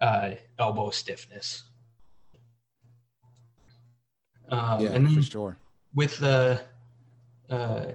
uh, 0.00 0.30
elbow 0.58 0.90
stiffness. 0.90 1.64
Um, 4.50 4.80
yeah, 4.80 4.90
and 4.90 5.06
then 5.06 5.14
for 5.14 5.22
sure. 5.22 5.56
With 5.94 6.18
the 6.18 6.60
uh, 7.50 7.86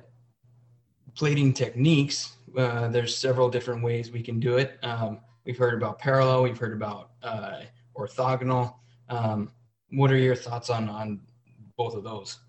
plating 1.15 1.53
techniques, 1.53 2.35
uh, 2.57 2.87
there's 2.89 3.15
several 3.15 3.49
different 3.49 3.83
ways 3.83 4.11
we 4.11 4.21
can 4.21 4.39
do 4.39 4.57
it. 4.57 4.77
Um, 4.83 5.19
we've 5.45 5.57
heard 5.57 5.73
about 5.73 5.99
parallel, 5.99 6.43
we've 6.43 6.57
heard 6.57 6.73
about 6.73 7.11
uh, 7.23 7.61
orthogonal. 7.97 8.75
Um, 9.09 9.51
what 9.91 10.11
are 10.11 10.17
your 10.17 10.35
thoughts 10.35 10.69
on 10.69 10.89
on 10.89 11.21
both 11.77 11.95
of 11.95 12.03
those? 12.03 12.39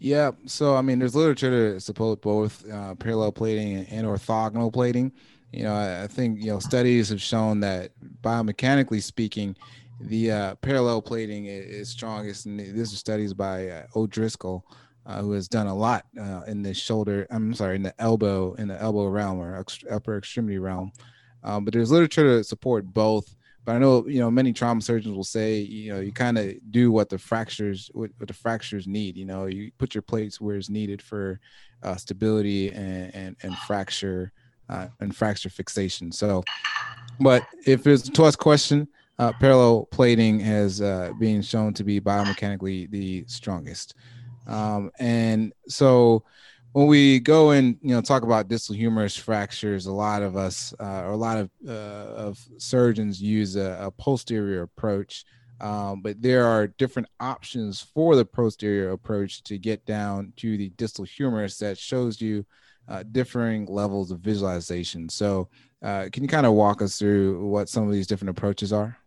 Yeah, 0.00 0.30
so 0.46 0.76
I 0.76 0.80
mean, 0.80 0.98
there's 0.98 1.14
literature 1.14 1.74
to 1.74 1.80
support 1.80 2.22
both 2.22 2.68
uh, 2.70 2.94
parallel 2.94 3.32
plating 3.32 3.86
and, 3.86 4.06
orthogonal 4.06 4.72
plating. 4.72 5.12
You 5.52 5.64
know, 5.64 5.74
I, 5.74 6.06
think 6.06 6.40
you 6.40 6.52
know 6.52 6.58
studies 6.58 7.08
have 7.08 7.20
shown 7.20 7.60
that 7.60 7.90
biomechanically 8.22 9.02
speaking, 9.02 9.56
the 10.00 10.30
uh, 10.30 10.54
parallel 10.56 11.02
plating 11.02 11.46
is, 11.46 11.66
is, 11.66 11.88
strongest. 11.88 12.46
And 12.46 12.60
this 12.60 12.92
is 12.92 12.98
studies 12.98 13.34
by 13.34 13.68
uh, 13.68 13.86
O'Driscoll, 13.96 14.64
uh, 15.06 15.20
who 15.20 15.32
has 15.32 15.48
done 15.48 15.66
a 15.66 15.74
lot 15.74 16.06
uh, 16.20 16.42
in 16.46 16.62
the 16.62 16.72
shoulder. 16.72 17.26
I'm 17.30 17.52
sorry, 17.54 17.76
in 17.76 17.82
the 17.82 18.00
elbow, 18.00 18.54
in 18.54 18.68
the 18.68 18.80
elbow 18.80 19.06
realm 19.06 19.40
or 19.40 19.64
upper 19.90 20.18
extremity 20.18 20.58
realm. 20.58 20.92
Um, 21.42 21.64
but 21.64 21.74
there's 21.74 21.90
literature 21.90 22.38
to 22.38 22.44
support 22.44 22.84
both 22.84 23.34
but 23.64 23.76
I 23.76 23.78
know 23.78 24.06
you 24.08 24.20
know 24.20 24.30
many 24.30 24.52
trauma 24.52 24.80
surgeons 24.80 25.14
will 25.14 25.24
say 25.24 25.58
you 25.58 25.92
know 25.92 26.00
you 26.00 26.12
kind 26.12 26.38
of 26.38 26.54
do 26.70 26.90
what 26.90 27.08
the 27.08 27.18
fractures 27.18 27.90
what, 27.92 28.10
what, 28.18 28.28
the 28.28 28.34
fractures 28.34 28.86
need. 28.86 29.16
You 29.16 29.26
know, 29.26 29.46
you 29.46 29.70
put 29.78 29.94
your 29.94 30.02
plates 30.02 30.40
where 30.40 30.56
it's 30.56 30.70
needed 30.70 31.02
for 31.02 31.40
uh, 31.82 31.96
stability 31.96 32.70
and 32.72 33.14
and, 33.14 33.36
and 33.42 33.56
fracture 33.58 34.32
uh, 34.70 34.86
and 35.00 35.14
fracture 35.14 35.50
fixation. 35.50 36.12
So, 36.12 36.42
but 37.18 37.46
if 37.66 37.86
it's 37.86 38.08
a 38.08 38.22
us 38.22 38.36
question, 38.36 38.88
uh, 39.18 39.32
parallel 39.32 39.86
plating 39.90 40.40
has 40.40 40.80
uh, 40.80 41.12
been 41.18 41.42
shown 41.42 41.74
to 41.74 41.84
be 41.84 42.00
biomechanically 42.00 42.90
the 42.90 43.24
strongest, 43.26 43.94
um, 44.46 44.90
and 44.98 45.52
so 45.68 46.24
when 46.72 46.86
we 46.86 47.18
go 47.18 47.50
and 47.50 47.76
you 47.82 47.94
know 47.94 48.00
talk 48.00 48.22
about 48.22 48.48
distal 48.48 48.74
humerus 48.74 49.16
fractures, 49.16 49.86
a 49.86 49.92
lot 49.92 50.22
of 50.22 50.36
us 50.36 50.72
uh, 50.80 51.02
or 51.02 51.10
a 51.10 51.16
lot 51.16 51.36
of 51.36 51.50
uh, 51.68 51.72
of 51.72 52.38
surgeons 52.58 53.20
use 53.20 53.56
a, 53.56 53.78
a 53.82 53.90
posterior 53.90 54.62
approach, 54.62 55.24
um, 55.60 56.00
but 56.00 56.22
there 56.22 56.46
are 56.46 56.68
different 56.68 57.08
options 57.18 57.80
for 57.80 58.14
the 58.16 58.24
posterior 58.24 58.92
approach 58.92 59.42
to 59.42 59.58
get 59.58 59.84
down 59.84 60.32
to 60.36 60.56
the 60.56 60.70
distal 60.70 61.04
humerus 61.04 61.58
that 61.58 61.76
shows 61.76 62.20
you 62.20 62.46
uh, 62.90 63.04
differing 63.10 63.64
levels 63.66 64.10
of 64.10 64.20
visualization. 64.20 65.08
So, 65.08 65.48
uh, 65.82 66.08
can 66.12 66.22
you 66.22 66.28
kind 66.28 66.44
of 66.44 66.52
walk 66.52 66.82
us 66.82 66.98
through 66.98 67.46
what 67.46 67.68
some 67.68 67.86
of 67.86 67.92
these 67.92 68.06
different 68.06 68.30
approaches 68.30 68.72
are? 68.72 68.98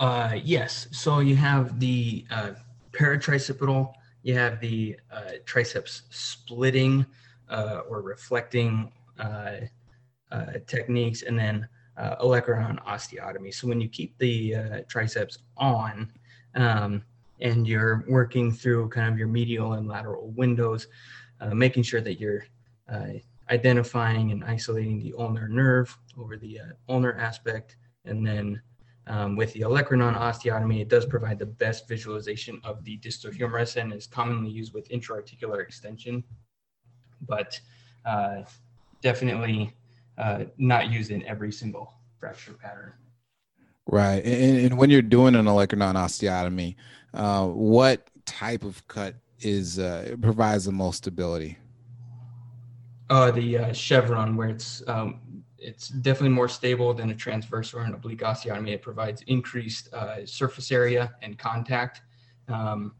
Uh, 0.00 0.38
yes. 0.42 0.88
So 0.90 1.20
you 1.20 1.36
have 1.36 1.80
the 1.80 2.26
uh, 2.30 2.50
paratricipital 2.92 3.94
you 4.24 4.34
have 4.34 4.58
the 4.58 4.96
uh, 5.12 5.32
triceps 5.44 6.02
splitting 6.10 7.04
uh, 7.48 7.82
or 7.88 8.00
reflecting 8.02 8.90
uh, 9.20 9.56
uh 10.32 10.46
techniques, 10.66 11.22
and 11.22 11.38
then 11.38 11.68
olecranon 11.98 12.82
osteotomy. 12.86 13.52
So 13.52 13.68
when 13.68 13.80
you 13.82 13.88
keep 13.88 14.16
the 14.18 14.84
triceps 14.88 15.38
on 15.58 16.10
um, 16.54 17.02
and 17.40 17.66
you're 17.66 18.04
working 18.08 18.52
through 18.52 18.88
kind 18.88 19.12
of 19.12 19.18
your 19.18 19.28
medial 19.28 19.74
and 19.74 19.88
lateral 19.88 20.30
windows, 20.30 20.86
making 21.52 21.82
sure 21.82 22.00
that 22.00 22.20
you're 22.20 22.46
identifying 23.50 24.30
and 24.30 24.44
isolating 24.44 24.98
the 25.00 25.14
ulnar 25.18 25.48
nerve 25.48 25.96
over 26.16 26.36
the 26.36 26.58
ulnar 26.88 27.14
aspect, 27.18 27.76
and 28.04 28.26
then 28.26 28.60
um, 29.06 29.36
with 29.36 29.52
the 29.52 29.60
olecranon 29.60 30.18
osteotomy, 30.18 30.80
it 30.80 30.88
does 30.88 31.04
provide 31.04 31.38
the 31.38 31.46
best 31.46 31.86
visualization 31.86 32.60
of 32.64 32.82
the 32.84 32.96
distal 32.96 33.30
humerus 33.30 33.76
and 33.76 33.92
is 33.92 34.06
commonly 34.06 34.50
used 34.50 34.72
with 34.72 34.90
intra-articular 34.90 35.60
extension, 35.60 36.24
but 37.26 37.60
uh, 38.06 38.42
definitely 39.02 39.74
uh, 40.16 40.44
not 40.56 40.90
used 40.90 41.10
in 41.10 41.22
every 41.26 41.52
single 41.52 41.92
fracture 42.18 42.54
pattern. 42.54 42.94
Right. 43.86 44.24
And, 44.24 44.58
and 44.66 44.78
when 44.78 44.90
you're 44.90 45.02
doing 45.02 45.34
an 45.34 45.44
olecranon 45.46 45.94
osteotomy, 45.94 46.76
uh, 47.12 47.46
what 47.46 48.08
type 48.24 48.64
of 48.64 48.86
cut 48.88 49.14
is 49.40 49.78
uh, 49.78 50.16
provides 50.20 50.64
the 50.64 50.72
most 50.72 50.98
stability? 50.98 51.58
Uh, 53.10 53.30
the 53.30 53.58
uh, 53.58 53.72
chevron, 53.72 54.36
where 54.36 54.48
it's 54.48 54.82
um, 54.88 55.20
it's 55.58 55.88
definitely 55.88 56.30
more 56.30 56.48
stable 56.48 56.92
than 56.94 57.10
a 57.10 57.14
transverse 57.14 57.72
or 57.74 57.82
an 57.82 57.94
oblique 57.94 58.20
osteotomy. 58.20 58.70
It 58.70 58.82
provides 58.82 59.22
increased 59.22 59.92
uh, 59.94 60.26
surface 60.26 60.70
area 60.70 61.14
and 61.22 61.38
contact. 61.38 62.02
Um, 62.48 62.92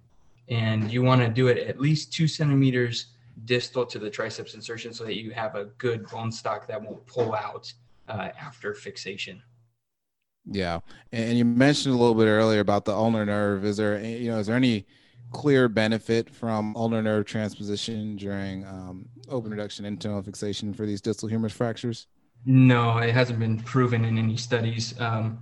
and 0.49 0.90
you 0.90 1.03
want 1.03 1.20
to 1.23 1.29
do 1.29 1.49
it 1.49 1.59
at 1.59 1.81
least 1.81 2.12
two 2.12 2.29
centimeters 2.29 3.07
distal 3.44 3.85
to 3.87 3.99
the 3.99 4.11
triceps 4.11 4.55
insertion 4.55 4.92
so 4.92 5.05
that 5.05 5.16
you 5.16 5.31
have 5.33 5.57
a 5.57 5.66
good 5.79 6.09
bone 6.09 6.31
stock 6.31 6.66
that 6.68 6.81
won't 6.81 7.05
pull 7.07 7.35
out 7.35 7.73
uh, 8.09 8.29
after 8.40 8.75
fixation. 8.75 9.42
Yeah, 10.47 10.81
and 11.11 11.39
you 11.39 11.45
mentioned 11.45 11.95
a 11.95 11.99
little 11.99 12.15
bit 12.15 12.27
earlier 12.27 12.61
about 12.61 12.85
the 12.85 12.93
ulnar 12.93 13.25
nerve. 13.25 13.65
Is 13.65 13.79
there, 13.79 13.99
you 14.03 14.31
know, 14.31 14.39
is 14.39 14.47
there 14.47 14.57
any 14.57 14.87
clear 15.33 15.69
benefit 15.69 16.31
from 16.31 16.77
ulnar 16.77 17.03
nerve 17.03 17.25
transposition 17.25 18.17
during 18.17 18.65
um, 18.67 19.09
open 19.29 19.51
reduction 19.51 19.85
internal 19.85 20.23
fixation 20.23 20.73
for 20.73 20.87
these 20.87 21.01
distal 21.01 21.29
humerus 21.29 21.53
fractures? 21.53 22.07
No, 22.47 22.99
it 22.99 23.13
hasn't 23.13 23.39
been 23.39 23.59
proven 23.61 24.05
in 24.05 24.19
any 24.19 24.37
studies. 24.37 24.99
Um, 25.01 25.39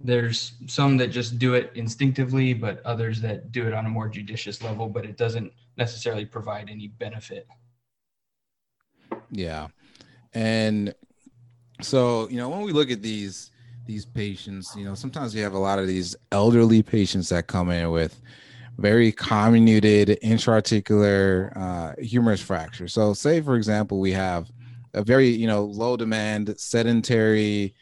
there's 0.00 0.54
some 0.66 0.96
that 0.96 1.08
just 1.08 1.38
do 1.38 1.54
it 1.54 1.70
instinctively, 1.74 2.54
but 2.54 2.84
others 2.84 3.20
that 3.20 3.52
do 3.52 3.66
it 3.66 3.74
on 3.74 3.86
a 3.86 3.88
more 3.88 4.08
judicious 4.08 4.62
level, 4.62 4.88
but 4.88 5.04
it 5.04 5.16
doesn't 5.16 5.52
necessarily 5.76 6.24
provide 6.24 6.68
any 6.68 6.88
benefit. 6.88 7.46
Yeah. 9.30 9.68
And 10.32 10.94
so, 11.82 12.28
you 12.28 12.36
know, 12.36 12.48
when 12.48 12.62
we 12.62 12.72
look 12.72 12.90
at 12.90 13.02
these 13.02 13.50
these 13.86 14.04
patients, 14.04 14.74
you 14.76 14.84
know, 14.84 14.94
sometimes 14.94 15.34
we 15.34 15.40
have 15.40 15.54
a 15.54 15.58
lot 15.58 15.78
of 15.78 15.86
these 15.86 16.14
elderly 16.32 16.82
patients 16.82 17.28
that 17.30 17.46
come 17.46 17.70
in 17.70 17.90
with 17.90 18.20
very 18.78 19.12
comminuted 19.12 20.16
intra-articular 20.22 21.52
uh, 21.56 21.92
humerus 22.02 22.40
fracture. 22.40 22.88
So, 22.88 23.12
say 23.12 23.40
for 23.40 23.56
example, 23.56 24.00
we 24.00 24.12
have 24.12 24.50
a 24.94 25.02
very 25.02 25.28
you 25.28 25.46
know 25.46 25.64
low 25.64 25.96
demand 25.96 26.54
sedentary 26.58 27.74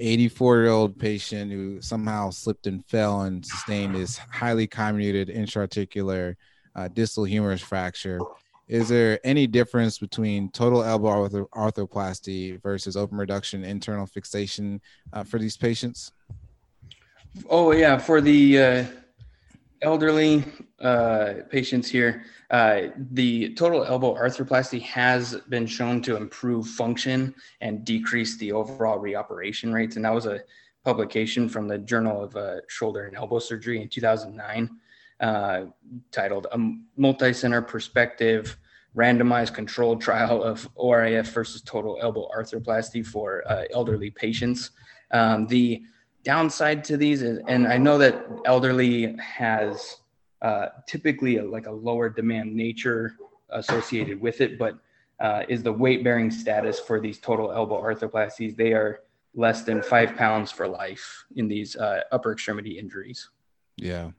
84 0.00 0.56
year 0.58 0.68
old 0.68 0.98
patient 0.98 1.50
who 1.50 1.80
somehow 1.80 2.30
slipped 2.30 2.66
and 2.66 2.84
fell 2.86 3.22
and 3.22 3.44
sustained 3.44 3.94
this 3.94 4.18
highly 4.18 4.66
comminuted 4.66 5.34
intraarticular 5.34 6.34
uh, 6.74 6.88
distal 6.88 7.24
humerus 7.24 7.62
fracture 7.62 8.20
is 8.68 8.88
there 8.88 9.20
any 9.24 9.46
difference 9.46 9.98
between 9.98 10.50
total 10.50 10.82
elbow 10.82 11.08
arth- 11.08 11.50
arthroplasty 11.54 12.60
versus 12.62 12.96
open 12.96 13.18
reduction 13.18 13.64
internal 13.64 14.06
fixation 14.06 14.80
uh, 15.12 15.22
for 15.22 15.38
these 15.38 15.56
patients 15.56 16.12
oh 17.48 17.72
yeah 17.72 17.96
for 17.96 18.20
the 18.20 18.60
uh, 18.60 18.84
elderly 19.82 20.44
uh, 20.80 21.34
patients 21.50 21.88
here 21.88 22.24
uh, 22.50 22.88
the 23.12 23.54
total 23.54 23.84
elbow 23.84 24.14
arthroplasty 24.14 24.80
has 24.82 25.36
been 25.48 25.66
shown 25.66 26.00
to 26.00 26.16
improve 26.16 26.66
function 26.66 27.34
and 27.60 27.84
decrease 27.84 28.36
the 28.38 28.52
overall 28.52 28.98
reoperation 28.98 29.72
rates. 29.72 29.96
And 29.96 30.04
that 30.04 30.14
was 30.14 30.26
a 30.26 30.40
publication 30.84 31.48
from 31.48 31.66
the 31.66 31.78
Journal 31.78 32.22
of 32.22 32.36
uh, 32.36 32.58
Shoulder 32.68 33.06
and 33.06 33.16
Elbow 33.16 33.40
Surgery 33.40 33.82
in 33.82 33.88
2009 33.88 34.70
uh, 35.20 35.64
titled 36.10 36.46
A 36.52 36.58
Multi-Center 36.96 37.62
Perspective 37.62 38.56
Randomized 38.96 39.54
Controlled 39.54 40.00
Trial 40.00 40.42
of 40.42 40.68
ORIF 40.74 41.26
versus 41.32 41.60
Total 41.62 41.98
Elbow 42.00 42.28
Arthroplasty 42.34 43.04
for 43.04 43.42
uh, 43.46 43.64
Elderly 43.70 44.10
Patients. 44.10 44.70
Um, 45.10 45.46
the 45.46 45.82
downside 46.24 46.82
to 46.84 46.96
these 46.96 47.22
is, 47.22 47.40
and 47.46 47.66
I 47.66 47.76
know 47.76 47.98
that 47.98 48.26
elderly 48.46 49.14
has 49.18 49.98
uh, 50.42 50.68
typically 50.86 51.36
a, 51.36 51.44
like 51.44 51.66
a 51.66 51.72
lower 51.72 52.08
demand 52.08 52.54
nature 52.54 53.16
associated 53.50 54.20
with 54.20 54.40
it, 54.40 54.58
but 54.58 54.78
uh, 55.20 55.44
is 55.48 55.62
the 55.62 55.72
weight 55.72 56.02
bearing 56.02 56.30
status 56.30 56.80
for 56.80 57.00
these 57.00 57.18
total 57.18 57.52
elbow 57.52 57.80
arthroplasties. 57.80 58.56
They 58.56 58.72
are 58.72 59.00
less 59.34 59.62
than 59.62 59.82
five 59.82 60.16
pounds 60.16 60.50
for 60.50 60.66
life 60.66 61.24
in 61.36 61.48
these 61.48 61.76
uh, 61.76 62.00
upper 62.12 62.32
extremity 62.32 62.78
injuries. 62.78 63.30
Yeah. 63.76 64.10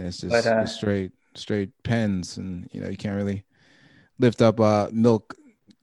It's 0.00 0.18
just 0.18 0.30
but, 0.30 0.46
uh, 0.46 0.66
straight 0.66 1.12
straight 1.34 1.70
pens, 1.82 2.36
and 2.36 2.68
you 2.72 2.80
know 2.80 2.88
you 2.88 2.96
can't 2.96 3.16
really 3.16 3.44
lift 4.18 4.42
up 4.42 4.60
a 4.60 4.88
milk 4.92 5.34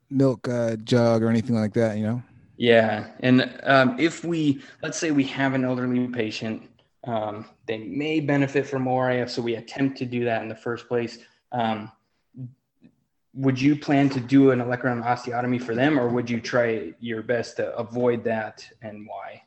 milk 0.10 0.48
uh, 0.48 0.76
jug 0.78 1.24
or 1.24 1.30
anything 1.30 1.56
like 1.56 1.74
that. 1.74 1.98
You 1.98 2.04
know. 2.04 2.24
Yeah, 2.58 3.08
and 3.20 3.60
um, 3.64 4.00
if 4.00 4.24
we 4.24 4.62
let's 4.82 4.98
say 4.98 5.12
we 5.12 5.26
have 5.26 5.54
an 5.54 5.64
elderly 5.64 6.08
patient, 6.08 6.70
um, 7.04 7.46
they 7.68 7.78
may 7.78 8.20
benefit 8.20 8.66
from 8.66 8.88
ORIF, 8.88 9.30
so 9.30 9.42
we 9.42 9.56
attempt 9.56 9.98
to 10.00 10.06
do 10.06 10.26
that 10.26 10.42
in 10.42 10.50
the 10.50 10.56
first 10.56 10.88
place. 10.88 11.20
Um, 11.52 11.92
would 13.34 13.62
you 13.62 13.76
plan 13.76 14.10
to 14.10 14.20
do 14.20 14.50
an 14.50 14.60
olecranon 14.60 15.06
osteotomy 15.06 15.62
for 15.62 15.76
them, 15.76 16.00
or 16.00 16.10
would 16.10 16.30
you 16.30 16.42
try 16.42 16.94
your 17.00 17.22
best 17.22 17.58
to 17.58 17.76
avoid 17.76 18.24
that, 18.24 18.68
and 18.82 19.06
why? 19.08 19.44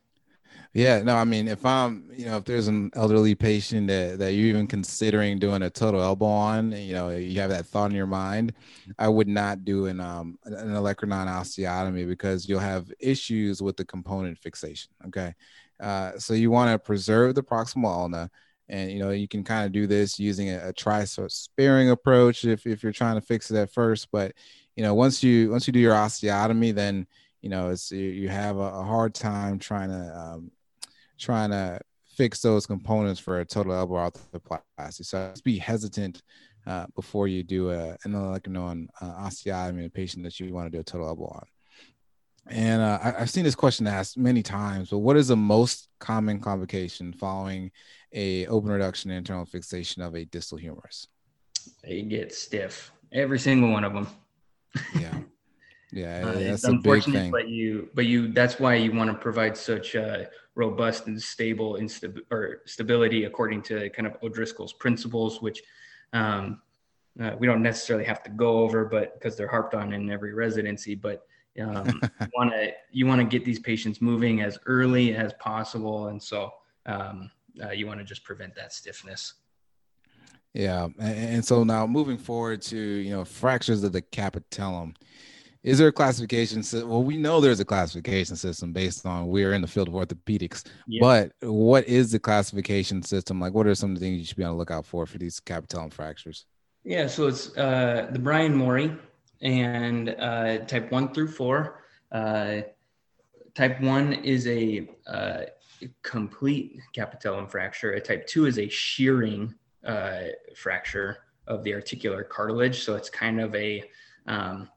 Yeah, 0.73 1.03
no, 1.03 1.17
I 1.17 1.25
mean, 1.25 1.49
if 1.49 1.67
I'm, 1.67 2.09
you 2.15 2.27
know, 2.27 2.37
if 2.37 2.45
there's 2.45 2.69
an 2.69 2.93
elderly 2.95 3.35
patient 3.35 3.89
that, 3.89 4.21
that 4.21 4.35
you're 4.35 4.47
even 4.47 4.69
considering 4.69 5.41
doing 5.41 5.63
a 5.63 5.71
total 5.71 6.01
elbow 6.01 6.27
on, 6.27 6.71
you 6.71 6.95
know, 6.95 7.11
you 7.11 7.41
have 7.41 7.51
that 7.51 7.67
thought 7.67 7.91
in 7.91 7.97
your 7.97 8.07
mind, 8.07 8.53
I 8.97 9.09
would 9.09 9.27
not 9.27 9.65
do 9.65 9.87
an 9.87 9.99
um 9.99 10.39
an 10.45 10.71
olecranon 10.71 11.27
osteotomy 11.27 12.07
because 12.07 12.49
you'll 12.49 12.61
have 12.61 12.93
issues 13.01 13.61
with 13.61 13.77
the 13.77 13.85
component 13.85 14.39
fixation. 14.39 14.93
Okay, 15.09 15.35
uh, 15.81 16.13
so 16.19 16.35
you 16.35 16.53
want 16.53 16.71
to 16.71 16.79
preserve 16.79 17.35
the 17.35 17.43
proximal 17.43 17.93
ulna, 17.93 18.31
and 18.69 18.93
you 18.93 19.01
know 19.01 19.11
you 19.11 19.27
can 19.27 19.43
kind 19.43 19.67
of 19.67 19.73
do 19.73 19.89
this 19.89 20.21
using 20.21 20.51
a, 20.51 20.69
a 20.69 20.73
tricep 20.73 21.33
sparing 21.33 21.91
approach 21.91 22.45
if 22.45 22.65
if 22.65 22.85
you're 22.85 22.93
trying 22.93 23.17
to 23.17 23.21
fix 23.27 23.51
it 23.51 23.57
at 23.57 23.73
first, 23.73 24.09
but 24.13 24.35
you 24.77 24.85
know 24.85 24.95
once 24.95 25.21
you 25.21 25.51
once 25.51 25.67
you 25.67 25.73
do 25.73 25.81
your 25.81 25.95
osteotomy, 25.95 26.73
then 26.73 27.09
you 27.43 27.49
know 27.49 27.71
it's 27.71 27.91
you, 27.91 28.29
have 28.29 28.57
a, 28.57 28.61
a, 28.61 28.85
hard 28.85 29.15
time 29.15 29.59
trying 29.59 29.89
to 29.89 30.19
um, 30.19 30.51
trying 31.21 31.51
to 31.51 31.81
fix 32.17 32.41
those 32.41 32.67
components 32.67 33.21
for 33.21 33.41
a 33.41 33.45
total 33.45 33.73
elbow 33.73 34.11
arthroplasty. 34.11 35.05
So 35.05 35.31
just 35.31 35.45
be 35.45 35.59
hesitant 35.59 36.23
uh, 36.67 36.87
before 36.95 37.29
you 37.29 37.43
do 37.43 37.71
a, 37.71 37.97
an 38.05 38.13
olecranon 38.13 38.89
uh, 39.01 39.13
osteotomy 39.23 39.81
in 39.81 39.85
a 39.87 39.91
patient 39.91 40.25
that 40.25 40.39
you 40.39 40.53
want 40.53 40.67
to 40.67 40.77
do 40.77 40.81
a 40.81 40.85
total 40.85 41.09
elbow 41.09 41.27
on. 41.27 41.47
And 42.49 42.83
uh, 42.83 42.99
I, 43.03 43.11
have 43.21 43.31
seen 43.31 43.45
this 43.45 43.55
question 43.55 43.87
asked 43.87 44.19
many 44.19 44.43
times, 44.43 44.91
but 44.91 44.99
what 44.99 45.17
is 45.17 45.29
the 45.29 45.37
most 45.37 45.89
common 46.01 46.41
complication 46.41 47.13
following 47.13 47.71
a 48.13 48.47
open 48.47 48.71
reduction 48.71 49.11
internal 49.11 49.45
fixation 49.45 50.03
of 50.03 50.15
a 50.17 50.25
distal 50.25 50.59
humerus? 50.59 51.07
They 51.85 52.03
get 52.03 52.35
stiff, 52.35 52.93
every 53.13 53.39
single 53.39 53.71
one 53.71 53.85
of 53.85 53.93
them. 53.93 54.09
yeah. 54.99 55.19
Yeah, 55.93 56.27
uh, 56.27 56.39
that's 56.39 56.65
a 56.65 56.75
big 56.75 57.03
thing. 57.05 57.31
But 57.31 57.49
you, 57.49 57.89
but 57.95 58.07
you, 58.07 58.33
that's 58.33 58.61
why 58.61 58.75
you 58.75 58.93
want 58.93 59.11
to 59.11 59.17
provide 59.17 59.57
such 59.57 59.97
uh, 59.97 60.25
robust 60.55 61.07
and 61.07 61.21
stable 61.21 61.75
instab- 61.75 62.21
or 62.31 62.63
stability 62.67 63.25
according 63.25 63.63
to 63.63 63.91
kind 63.91 64.07
of 64.07 64.17
O'Driscoll's 64.23 64.73
principles, 64.73 65.43
which 65.43 65.63
um, 66.13 66.61
uh, 67.21 67.33
we 67.39 67.47
don't 67.47 67.63
necessarily 67.63 68.05
have 68.05 68.23
to 68.23 68.31
go 68.31 68.61
over, 68.61 68.85
but 68.85 69.15
because 69.15 69.37
they're 69.37 69.49
harped 69.49 69.75
on 69.75 69.93
in 69.93 70.11
every 70.11 70.33
residency, 70.33 70.95
but 70.95 71.27
um, 71.61 72.01
you 72.21 72.29
want 72.37 72.53
to 72.53 72.73
you 72.93 73.07
want 73.07 73.21
to 73.21 73.27
get 73.27 73.45
these 73.45 73.59
patients 73.59 74.01
moving 74.01 74.41
as 74.43 74.59
early 74.67 75.15
as 75.15 75.33
possible, 75.35 76.09
and 76.09 76.23
so 76.23 76.53
um, 76.87 77.31
uh, 77.63 77.71
you 77.71 77.87
want 77.87 77.99
to 77.99 78.05
just 78.05 78.25
prevent 78.25 78.55
that 78.55 78.73
stiffness. 78.73 79.35
Yeah, 80.55 80.89
and 80.99 81.45
so 81.45 81.65
now 81.65 81.87
moving 81.87 82.19
forward 82.19 82.63
to 82.63 82.79
you 82.79 83.11
know 83.11 83.25
fractures 83.25 83.83
of 83.83 83.93
the 83.93 84.03
capitellum 84.03 84.95
is 85.63 85.79
there 85.79 85.89
a 85.89 85.93
classification 85.93 86.63
well 86.89 87.03
we 87.03 87.17
know 87.17 87.41
there's 87.41 87.61
a 87.61 87.65
classification 87.65 88.37
system 88.37 88.73
based 88.73 89.05
on 89.05 89.27
we're 89.27 89.53
in 89.53 89.61
the 89.61 89.69
field 89.69 89.89
of 89.89 89.95
orthopedics 89.95 90.65
yeah. 90.87 91.01
but 91.01 91.33
what 91.49 91.87
is 91.87 92.13
the 92.13 92.19
classification 92.19 93.03
system? 93.03 93.41
Like 93.41 93.53
what 93.53 93.67
are 93.67 93.75
some 93.75 93.93
of 93.93 94.01
the 94.01 94.07
things 94.07 94.19
you 94.19 94.25
should 94.25 94.37
be 94.37 94.45
on 94.45 94.53
the 94.53 94.57
lookout 94.57 94.87
for 94.87 95.07
for 95.07 95.19
these 95.19 95.41
capitellum 95.41 95.91
fractures? 95.91 96.47
Yeah 96.85 97.07
so 97.07 97.27
it's 97.27 97.57
uh, 97.57 98.09
the 98.11 98.19
Bryan 98.19 98.55
Morrey 98.55 98.97
and 99.43 100.11
uh, 100.19 100.59
type 100.59 100.91
1 100.91 101.13
through 101.13 101.29
4 101.29 101.83
uh, 102.13 102.61
type 103.55 103.81
1 103.81 104.13
is 104.13 104.47
a 104.47 104.89
uh, 105.07 105.43
complete 106.03 106.81
capitellum 106.95 107.47
fracture. 107.47 107.93
A 107.93 108.01
type 108.01 108.27
2 108.27 108.47
is 108.47 108.59
a 108.59 108.69
shearing 108.69 109.55
uh, 109.85 110.23
fracture 110.57 111.19
of 111.47 111.65
the 111.65 111.75
articular 111.75 112.23
cartilage. 112.23 112.83
So 112.83 112.95
it's 112.97 113.11
kind 113.11 113.41
of 113.41 113.55
a 113.55 113.85
um, 114.27 114.69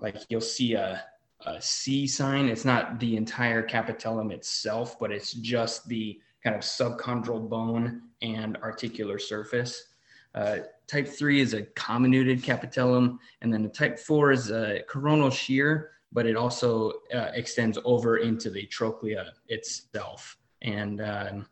like 0.00 0.16
you'll 0.28 0.40
see 0.40 0.74
a, 0.74 1.02
a 1.46 1.60
C 1.60 2.06
sign. 2.06 2.48
It's 2.48 2.64
not 2.64 3.00
the 3.00 3.16
entire 3.16 3.62
capitellum 3.62 4.30
itself, 4.30 4.98
but 4.98 5.10
it's 5.10 5.32
just 5.32 5.88
the 5.88 6.20
kind 6.42 6.54
of 6.54 6.62
subchondral 6.62 7.48
bone 7.48 8.02
and 8.22 8.56
articular 8.58 9.18
surface. 9.18 9.88
Uh, 10.34 10.58
type 10.86 11.08
three 11.08 11.40
is 11.40 11.54
a 11.54 11.62
comminuted 11.62 12.42
capitellum, 12.42 13.18
and 13.40 13.52
then 13.52 13.62
the 13.62 13.68
type 13.68 13.98
four 13.98 14.32
is 14.32 14.50
a 14.50 14.82
coronal 14.88 15.30
shear, 15.30 15.90
but 16.12 16.26
it 16.26 16.36
also 16.36 16.92
uh, 17.14 17.30
extends 17.34 17.78
over 17.84 18.18
into 18.18 18.50
the 18.50 18.66
trochlea 18.66 19.32
itself. 19.48 20.36
And 20.62 21.00
um, 21.00 21.46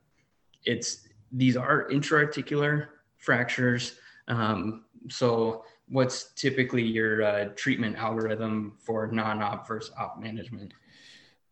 it's 0.64 1.08
these 1.32 1.56
are 1.56 1.88
intraarticular 1.88 2.88
fractures. 3.16 3.96
Um, 4.28 4.84
so 5.08 5.64
what's 5.88 6.32
typically 6.32 6.82
your 6.82 7.22
uh, 7.22 7.48
treatment 7.56 7.96
algorithm 7.96 8.76
for 8.78 9.06
non-op 9.08 9.66
versus 9.66 9.92
op 9.98 10.20
management? 10.20 10.72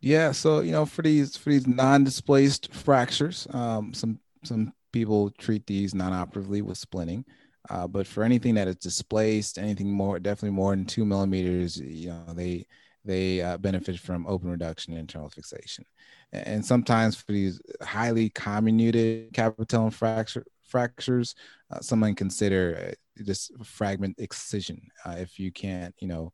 Yeah, 0.01 0.33
so 0.33 0.61
you 0.61 0.73
know, 0.73 0.85
for 0.85 1.03
these 1.03 1.37
for 1.37 1.51
these 1.51 1.66
non-displaced 1.66 2.75
fractures, 2.75 3.47
um, 3.51 3.95
some 3.95 4.18
some 4.45 4.73
people 4.92 5.31
treat 5.31 5.66
these 5.66 5.95
non-operatively 5.95 6.62
with 6.62 6.79
splinting, 6.79 7.25
uh, 7.71 7.87
but 7.87 8.07
for 8.07 8.25
anything 8.25 8.55
that 8.55 8.68
is 8.68 8.77
displaced, 8.77 9.59
anything 9.59 9.90
more, 9.90 10.18
definitely 10.18 10.51
more 10.51 10.75
than 10.75 10.85
two 10.85 11.05
millimeters, 11.05 11.77
you 11.79 12.09
know, 12.09 12.35
they 12.35 12.66
they 13.05 13.40
uh, 13.40 13.59
benefit 13.59 13.99
from 13.99 14.27
open 14.27 14.51
reduction 14.51 14.92
and 14.92 15.01
internal 15.01 15.29
fixation. 15.29 15.85
And 16.33 16.64
sometimes 16.64 17.16
for 17.16 17.33
these 17.33 17.61
highly 17.83 18.31
comminuted 18.31 19.33
capitellum 19.35 19.90
fracture, 19.90 20.45
fractures, 20.73 21.35
uh, 21.71 21.81
someone 21.81 22.15
consider 22.15 22.89
uh, 22.89 22.95
this 23.17 23.51
fragment 23.63 24.17
excision 24.19 24.81
uh, 25.05 25.17
if 25.19 25.39
you 25.39 25.53
can't, 25.53 25.95
you 25.99 26.09
know, 26.09 26.33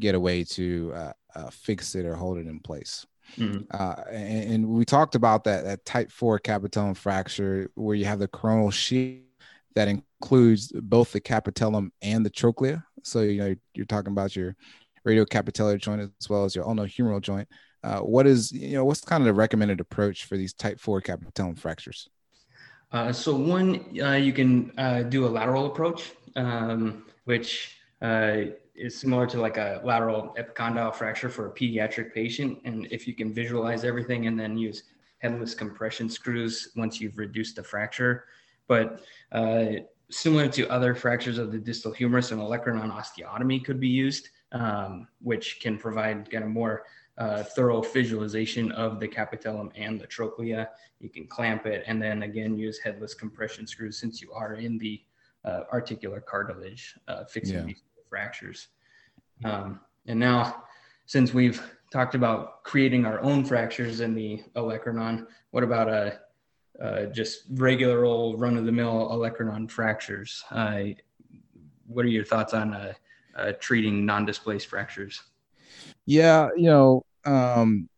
get 0.00 0.14
a 0.14 0.20
way 0.20 0.42
to 0.42 0.92
uh, 0.94 1.12
uh, 1.36 1.50
fix 1.50 1.94
it 1.94 2.06
or 2.06 2.14
hold 2.16 2.38
it 2.38 2.46
in 2.46 2.60
place. 2.60 3.06
Mm-hmm. 3.38 3.62
Uh, 3.70 4.02
and, 4.10 4.52
and, 4.52 4.68
we 4.68 4.84
talked 4.84 5.14
about 5.14 5.44
that 5.44 5.64
that 5.64 5.84
type 5.86 6.10
four 6.12 6.38
capitellum 6.38 6.94
fracture 6.94 7.70
where 7.74 7.96
you 7.96 8.04
have 8.04 8.18
the 8.18 8.28
coronal 8.28 8.70
shear 8.70 9.20
that 9.74 9.88
includes 9.88 10.70
both 10.74 11.12
the 11.12 11.20
capitellum 11.20 11.90
and 12.02 12.24
the 12.24 12.30
trochlea. 12.30 12.84
So 13.02 13.22
you 13.22 13.38
know 13.40 13.54
you're 13.74 13.86
talking 13.86 14.12
about 14.12 14.36
your 14.36 14.54
radiocapitellar 15.06 15.78
joint 15.80 16.02
as 16.02 16.28
well 16.28 16.44
as 16.44 16.54
your 16.54 16.66
ulnohumeral 16.66 17.22
joint. 17.22 17.48
Uh, 17.82 18.00
what 18.00 18.26
is 18.26 18.52
you 18.52 18.76
know 18.76 18.84
what's 18.84 19.00
kind 19.00 19.22
of 19.22 19.26
the 19.26 19.34
recommended 19.34 19.80
approach 19.80 20.24
for 20.24 20.36
these 20.36 20.52
type 20.52 20.78
four 20.78 21.00
capitellum 21.00 21.54
fractures? 21.54 22.08
Uh, 22.94 23.12
so 23.12 23.34
one, 23.34 23.84
uh, 24.00 24.12
you 24.12 24.32
can 24.32 24.70
uh, 24.78 25.02
do 25.02 25.26
a 25.26 25.30
lateral 25.38 25.66
approach, 25.66 26.12
um, 26.36 27.04
which 27.24 27.80
uh, 28.02 28.36
is 28.76 28.96
similar 28.96 29.26
to 29.26 29.40
like 29.40 29.56
a 29.56 29.80
lateral 29.82 30.32
epicondyle 30.38 30.94
fracture 30.94 31.28
for 31.28 31.48
a 31.48 31.50
pediatric 31.50 32.14
patient. 32.14 32.56
And 32.64 32.86
if 32.92 33.08
you 33.08 33.14
can 33.14 33.34
visualize 33.34 33.82
everything 33.82 34.28
and 34.28 34.38
then 34.38 34.56
use 34.56 34.84
headless 35.18 35.54
compression 35.56 36.08
screws 36.08 36.68
once 36.76 37.00
you've 37.00 37.18
reduced 37.18 37.56
the 37.56 37.64
fracture. 37.64 38.26
But 38.68 39.00
uh, 39.32 39.64
similar 40.08 40.46
to 40.50 40.68
other 40.68 40.94
fractures 40.94 41.38
of 41.38 41.50
the 41.50 41.58
distal 41.58 41.90
humerus, 41.90 42.30
an 42.30 42.38
olecranon 42.38 42.92
osteotomy 42.92 43.64
could 43.64 43.80
be 43.80 43.88
used, 43.88 44.28
um, 44.52 45.08
which 45.20 45.58
can 45.60 45.78
provide 45.78 46.30
kind 46.30 46.44
of 46.44 46.50
more 46.50 46.84
uh, 47.18 47.42
thorough 47.42 47.80
visualization 47.80 48.72
of 48.72 48.98
the 48.98 49.08
capitellum 49.08 49.70
and 49.76 50.00
the 50.00 50.06
trochlea. 50.06 50.68
You 51.00 51.08
can 51.08 51.26
clamp 51.26 51.66
it 51.66 51.84
and 51.86 52.00
then 52.02 52.22
again 52.22 52.56
use 52.56 52.78
headless 52.78 53.14
compression 53.14 53.66
screws 53.66 53.98
since 53.98 54.20
you 54.20 54.32
are 54.32 54.54
in 54.54 54.78
the 54.78 55.00
uh, 55.44 55.60
articular 55.72 56.20
cartilage 56.20 56.94
uh, 57.08 57.24
fixing 57.24 57.56
yeah. 57.56 57.64
these 57.64 57.82
fractures. 58.08 58.68
Um, 59.44 59.80
and 60.06 60.18
now, 60.18 60.64
since 61.06 61.34
we've 61.34 61.62
talked 61.92 62.14
about 62.14 62.64
creating 62.64 63.04
our 63.04 63.20
own 63.20 63.44
fractures 63.44 64.00
in 64.00 64.14
the 64.14 64.42
olecranon, 64.56 65.26
what 65.50 65.62
about 65.62 65.88
a 65.88 66.18
uh, 66.82 67.06
just 67.06 67.42
regular 67.50 68.04
old 68.04 68.40
run 68.40 68.56
of 68.56 68.64
the 68.64 68.72
mill 68.72 69.08
olecranon 69.12 69.70
fractures? 69.70 70.42
Uh, 70.50 70.82
what 71.86 72.04
are 72.04 72.08
your 72.08 72.24
thoughts 72.24 72.54
on 72.54 72.74
uh, 72.74 73.52
treating 73.60 74.04
non 74.06 74.24
displaced 74.24 74.66
fractures? 74.66 75.22
Yeah, 76.06 76.48
you 76.56 76.68
know, 76.68 77.04
um, 77.24 77.88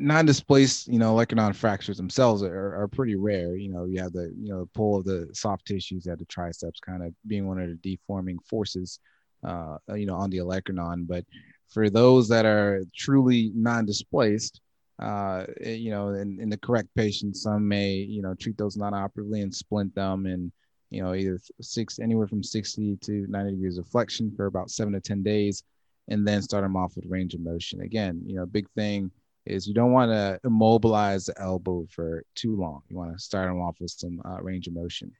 non-displaced, 0.00 0.88
you 0.88 0.98
know, 0.98 1.14
olecranon 1.14 1.54
fractures 1.54 1.96
themselves 1.96 2.42
are, 2.42 2.82
are 2.82 2.88
pretty 2.88 3.16
rare. 3.16 3.56
You 3.56 3.70
know, 3.70 3.84
you 3.84 4.00
have 4.00 4.12
the, 4.12 4.32
you 4.38 4.48
know, 4.48 4.60
the 4.60 4.70
pull 4.74 4.96
of 4.96 5.04
the 5.04 5.28
soft 5.32 5.66
tissues 5.66 6.06
at 6.06 6.18
the 6.18 6.24
triceps 6.26 6.80
kind 6.80 7.02
of 7.02 7.12
being 7.26 7.46
one 7.46 7.58
of 7.60 7.68
the 7.68 7.96
deforming 7.96 8.38
forces, 8.48 8.98
uh, 9.46 9.76
you 9.94 10.06
know, 10.06 10.14
on 10.14 10.30
the 10.30 10.38
olecranon. 10.38 11.06
But 11.06 11.24
for 11.68 11.90
those 11.90 12.28
that 12.28 12.46
are 12.46 12.82
truly 12.96 13.52
non-displaced, 13.54 14.60
uh, 15.02 15.44
eh, 15.60 15.72
you 15.72 15.90
know, 15.90 16.10
in, 16.10 16.38
in 16.40 16.48
the 16.48 16.58
correct 16.58 16.88
patients, 16.94 17.42
some 17.42 17.66
may, 17.66 17.94
you 17.94 18.22
know, 18.22 18.34
treat 18.34 18.56
those 18.56 18.76
non-operatively 18.76 19.40
and 19.40 19.52
splint 19.52 19.94
them 19.94 20.26
and, 20.26 20.52
you 20.90 21.02
know, 21.02 21.14
either 21.14 21.40
six 21.60 21.98
anywhere 21.98 22.28
from 22.28 22.44
60 22.44 22.96
to 23.02 23.26
90 23.28 23.50
degrees 23.52 23.78
of 23.78 23.88
flexion 23.88 24.32
for 24.36 24.46
about 24.46 24.70
seven 24.70 24.92
to 24.92 25.00
10 25.00 25.24
days, 25.24 25.64
and 26.08 26.26
then 26.26 26.42
start 26.42 26.64
them 26.64 26.76
off 26.76 26.96
with 26.96 27.06
range 27.06 27.34
of 27.34 27.40
motion. 27.40 27.80
Again, 27.80 28.22
you 28.26 28.36
know, 28.36 28.46
big 28.46 28.68
thing 28.70 29.10
is 29.46 29.66
you 29.66 29.74
don't 29.74 29.92
want 29.92 30.10
to 30.10 30.40
immobilize 30.44 31.26
the 31.26 31.40
elbow 31.40 31.86
for 31.90 32.24
too 32.34 32.56
long. 32.56 32.82
You 32.88 32.96
want 32.96 33.12
to 33.12 33.18
start 33.18 33.48
them 33.48 33.60
off 33.60 33.76
with 33.80 33.90
some 33.90 34.20
uh, 34.24 34.42
range 34.42 34.66
of 34.66 34.74
motion. 34.74 35.12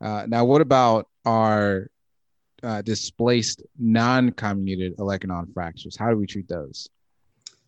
Uh, 0.00 0.24
now, 0.26 0.44
what 0.44 0.60
about 0.60 1.08
our 1.24 1.88
uh, 2.62 2.82
displaced 2.82 3.62
non-comminuted 3.78 4.96
olecranon 4.96 5.52
fractures? 5.52 5.96
How 5.96 6.10
do 6.10 6.16
we 6.16 6.26
treat 6.26 6.48
those? 6.48 6.88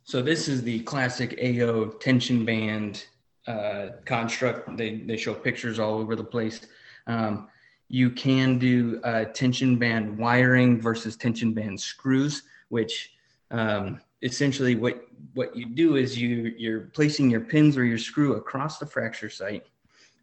So 0.05 0.23
this 0.23 0.49
is 0.49 0.63
the 0.63 0.81
classic 0.81 1.39
AO 1.41 1.91
tension 2.01 2.45
band 2.45 3.05
uh, 3.47 3.89
construct. 4.05 4.77
They, 4.77 4.97
they 4.97 5.17
show 5.17 5.35
pictures 5.35 5.79
all 5.79 5.95
over 5.95 6.17
the 6.17 6.25
place. 6.25 6.61
Um, 7.07 7.49
you 7.93 8.09
can 8.09 8.59
do 8.59 8.99
uh, 9.05 9.27
tension 9.27 9.77
band 9.77 10.17
wiring 10.17 10.81
versus 10.81 11.15
tension 11.15 11.53
band 11.53 11.79
screws, 11.79 12.45
which 12.71 13.13
um, 13.51 14.01
essentially 14.23 14.75
what, 14.75 15.05
what 15.35 15.55
you 15.55 15.67
do 15.67 15.97
is 15.97 16.19
you, 16.19 16.55
you're 16.57 16.81
placing 16.95 17.29
your 17.29 17.43
pins 17.43 17.77
or 17.77 17.85
your 17.85 17.99
screw 17.99 18.37
across 18.37 18.79
the 18.79 18.87
fracture 18.87 19.29
site, 19.29 19.67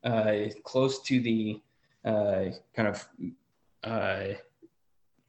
uh, 0.04 0.46
close 0.64 1.04
to 1.04 1.22
the 1.22 1.62
uh, 2.06 2.46
kind 2.76 2.88
of 2.88 3.08
uh, 3.84 4.30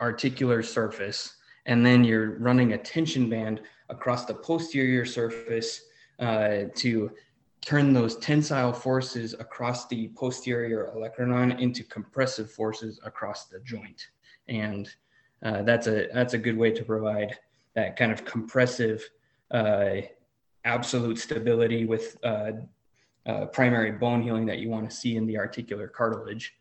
articular 0.00 0.62
surface, 0.62 1.34
and 1.66 1.84
then 1.84 2.02
you're 2.02 2.38
running 2.38 2.72
a 2.72 2.78
tension 2.78 3.28
band 3.28 3.60
across 3.90 4.24
the 4.24 4.32
posterior 4.32 5.04
surface 5.04 5.82
uh, 6.20 6.60
to 6.74 7.10
turn 7.60 7.92
those 7.92 8.16
tensile 8.16 8.72
forces 8.72 9.34
across 9.34 9.86
the 9.86 10.08
posterior 10.08 10.90
olecranon 10.94 11.58
into 11.60 11.84
compressive 11.84 12.50
forces 12.50 13.00
across 13.04 13.46
the 13.46 13.60
joint. 13.60 14.08
And 14.48 14.88
uh, 15.44 15.62
that's 15.62 15.86
a 15.86 16.08
that's 16.12 16.34
a 16.34 16.38
good 16.38 16.56
way 16.56 16.70
to 16.70 16.84
provide 16.84 17.38
that 17.74 17.96
kind 17.96 18.12
of 18.12 18.24
compressive 18.24 19.08
uh, 19.50 19.96
absolute 20.64 21.18
stability 21.18 21.84
with 21.84 22.16
uh, 22.24 22.52
uh 23.26 23.46
primary 23.46 23.92
bone 23.92 24.22
healing 24.22 24.46
that 24.46 24.58
you 24.58 24.68
want 24.68 24.88
to 24.88 24.94
see 24.94 25.16
in 25.16 25.26
the 25.26 25.36
articular 25.36 25.88
cartilage 25.88 26.54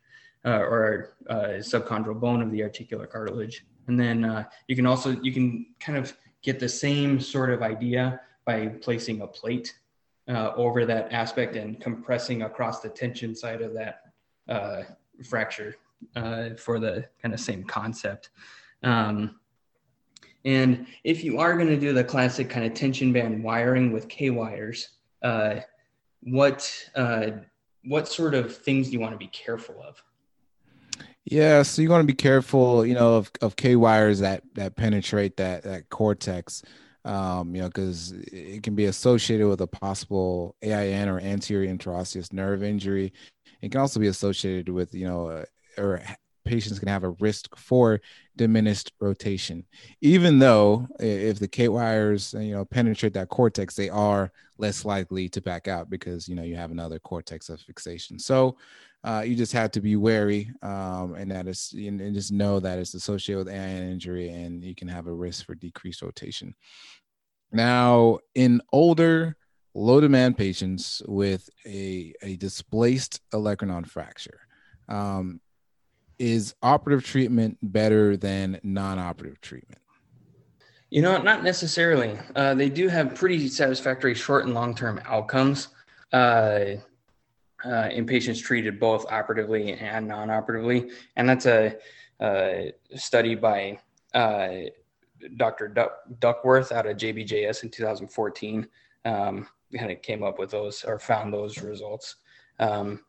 uh, 0.46 0.60
or 0.60 1.18
uh, 1.30 1.60
subchondral 1.60 2.20
bone 2.20 2.42
of 2.42 2.52
the 2.52 2.64
articular 2.64 3.06
cartilage. 3.06 3.66
And 3.88 4.00
then 4.00 4.46
you 4.68 4.76
can 4.76 4.86
also 4.86 5.20
you 5.22 5.34
can 5.34 5.66
kind 5.80 5.98
of 5.98 6.16
get 6.42 6.60
the 6.60 6.70
same 6.70 7.20
sort 7.20 7.50
of 7.50 7.62
idea 7.62 8.22
by 8.46 8.68
placing 8.68 9.22
a 9.22 9.28
plate 9.28 9.78
uh, 10.30 10.54
over 10.56 10.86
that 10.86 11.12
aspect 11.12 11.56
and 11.56 11.80
compressing 11.82 12.44
across 12.44 12.82
the 12.82 12.90
tension 12.90 13.36
side 13.36 13.62
of 13.62 13.74
that 13.74 14.02
uh, 14.48 14.84
fracture 15.28 15.76
uh, 16.16 16.50
for 16.56 16.80
the 16.80 17.06
kind 17.22 17.34
of 17.34 17.40
same 17.40 17.64
concept. 17.64 18.30
Um, 18.84 19.40
and 20.46 20.88
if 21.04 21.24
you 21.24 21.40
are 21.40 21.56
going 21.56 21.68
to 21.68 21.80
do 21.80 21.92
the 21.94 22.04
classic 22.04 22.50
kind 22.50 22.66
of 22.66 22.74
tension 22.74 23.12
band 23.12 23.44
wiring 23.44 23.92
with 23.92 24.08
K 24.08 24.30
wires, 24.30 24.90
uh, 25.22 25.56
what 26.22 26.90
uh, 26.96 27.32
what 27.86 28.08
sort 28.08 28.34
of 28.34 28.56
things 28.56 28.88
do 28.88 28.94
you 28.94 29.00
want 29.00 29.14
to 29.14 29.18
be 29.18 29.28
careful 29.28 29.82
of? 29.82 30.02
Yeah, 31.26 31.64
so 31.64 31.82
you 31.82 31.90
want 31.90 32.02
to 32.02 32.08
be 32.08 32.16
careful, 32.16 32.86
you 32.86 32.94
know, 32.94 33.16
of, 33.16 33.32
of 33.42 33.56
K 33.56 33.76
wires 33.76 34.20
that 34.20 34.44
that 34.56 34.76
penetrate 34.76 35.38
that 35.38 35.64
that 35.64 35.90
cortex 35.90 36.64
um, 37.06 37.56
you 37.56 37.62
know, 37.62 37.68
because 37.68 38.12
it 38.12 38.64
can 38.64 38.76
be 38.76 38.86
associated 38.86 39.48
with 39.48 39.62
a 39.62 39.68
possible 39.68 40.56
AIN 40.62 41.08
or 41.08 41.20
anterior 41.20 41.74
interosseous 41.74 42.34
nerve 42.34 42.64
injury. 42.64 43.14
It 43.62 43.72
can 43.72 43.82
also 43.82 44.00
be 44.00 44.08
associated 44.08 44.70
with, 44.70 44.94
you 44.94 45.08
know, 45.08 45.28
uh, 45.28 45.46
or 45.78 46.02
patients 46.46 46.80
can 46.80 46.88
have 46.88 47.04
a 47.04 47.12
risk 47.20 47.56
for 47.56 48.02
diminished 48.36 48.92
rotation. 49.00 49.66
Even 50.02 50.40
though 50.40 50.88
if 51.00 51.40
the 51.40 51.48
K 51.48 51.68
wires, 51.68 52.34
you 52.38 52.54
know, 52.54 52.66
penetrate 52.66 53.14
that 53.14 53.30
cortex, 53.30 53.76
they 53.76 53.90
are 53.90 54.32
less 54.58 54.84
likely 54.84 55.30
to 55.30 55.42
back 55.42 55.68
out 55.68 55.90
because, 55.90 56.28
you 56.28 56.36
know, 56.36 56.44
you 56.44 56.56
have 56.56 56.72
another 56.72 57.00
cortex 57.00 57.50
of 57.50 57.62
fixation. 57.62 58.18
So 58.20 58.58
uh, 59.04 59.24
you 59.26 59.36
just 59.36 59.54
have 59.54 59.72
to 59.72 59.82
be 59.82 59.96
wary 59.96 60.52
um, 60.62 61.16
and 61.16 61.32
that 61.32 61.48
is, 61.48 61.74
and 61.76 62.14
just 62.14 62.32
know 62.32 62.60
that 62.60 62.80
it's 62.80 62.94
associated 62.94 63.46
with 63.46 63.54
AIN 63.54 63.90
injury 63.92 64.30
and 64.30 64.64
you 64.64 64.76
can 64.76 64.88
have 64.88 65.08
a 65.08 65.14
risk 65.14 65.46
for 65.46 65.56
decreased 65.56 66.02
rotation. 66.02 66.54
Now, 67.52 68.20
in 68.36 68.62
older 68.72 69.38
low 69.74 70.02
demand 70.02 70.38
patients 70.38 71.02
with 71.08 71.50
a, 71.66 72.14
a 72.22 72.36
displaced 72.36 73.22
olecranon 73.34 73.88
fracture, 73.88 74.42
um, 74.88 75.40
is 76.18 76.54
operative 76.62 77.06
treatment 77.06 77.58
better 77.62 78.18
than 78.18 78.60
non 78.62 79.00
operative 79.00 79.40
treatment? 79.40 79.80
You 80.90 81.02
know, 81.02 81.22
not 81.22 81.44
necessarily. 81.44 82.18
Uh, 82.36 82.56
they 82.56 82.68
do 82.68 82.90
have 82.90 83.16
pretty 83.16 83.48
satisfactory 83.48 84.16
short 84.16 84.46
and 84.46 84.54
long 84.54 84.76
term 84.76 85.00
outcomes 85.06 85.70
uh, 86.12 86.62
uh, 87.66 87.90
in 87.92 88.06
patients 88.06 88.40
treated 88.40 88.80
both 88.80 89.06
operatively 89.12 89.74
and 89.74 90.08
non 90.08 90.30
operatively. 90.30 90.92
And 91.16 91.28
that's 91.28 91.46
a, 91.46 91.76
a 92.22 92.74
study 92.96 93.36
by 93.36 93.80
uh, 94.14 94.50
Dr. 95.38 95.68
Duck, 95.68 96.00
Duckworth 96.20 96.72
out 96.72 96.86
of 96.86 96.98
JBJS 96.98 97.64
in 97.64 97.70
2014 97.70 98.68
um, 99.06 99.48
kind 99.78 99.92
of 99.92 100.02
came 100.02 100.24
up 100.24 100.40
with 100.40 100.52
those 100.52 100.84
or 100.84 101.00
found 101.00 101.34
those 101.34 101.60
results. 101.60 102.16
Um, 102.60 103.04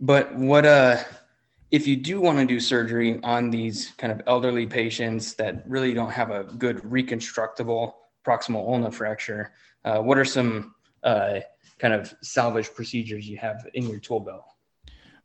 but 0.00 0.34
what 0.36 0.66
uh, 0.66 0.98
if 1.70 1.86
you 1.86 1.96
do 1.96 2.20
want 2.20 2.38
to 2.38 2.46
do 2.46 2.60
surgery 2.60 3.20
on 3.22 3.50
these 3.50 3.92
kind 3.98 4.12
of 4.12 4.20
elderly 4.26 4.66
patients 4.66 5.34
that 5.34 5.64
really 5.66 5.94
don't 5.94 6.10
have 6.10 6.30
a 6.30 6.44
good 6.44 6.78
reconstructable 6.78 7.94
proximal 8.26 8.66
ulna 8.66 8.90
fracture, 8.90 9.52
uh, 9.84 9.98
what 9.98 10.18
are 10.18 10.24
some 10.24 10.74
uh, 11.02 11.40
kind 11.84 12.00
of 12.00 12.14
salvage 12.22 12.72
procedures 12.72 13.28
you 13.28 13.36
have 13.36 13.66
in 13.74 13.86
your 13.86 13.98
tool 13.98 14.18
belt? 14.18 14.46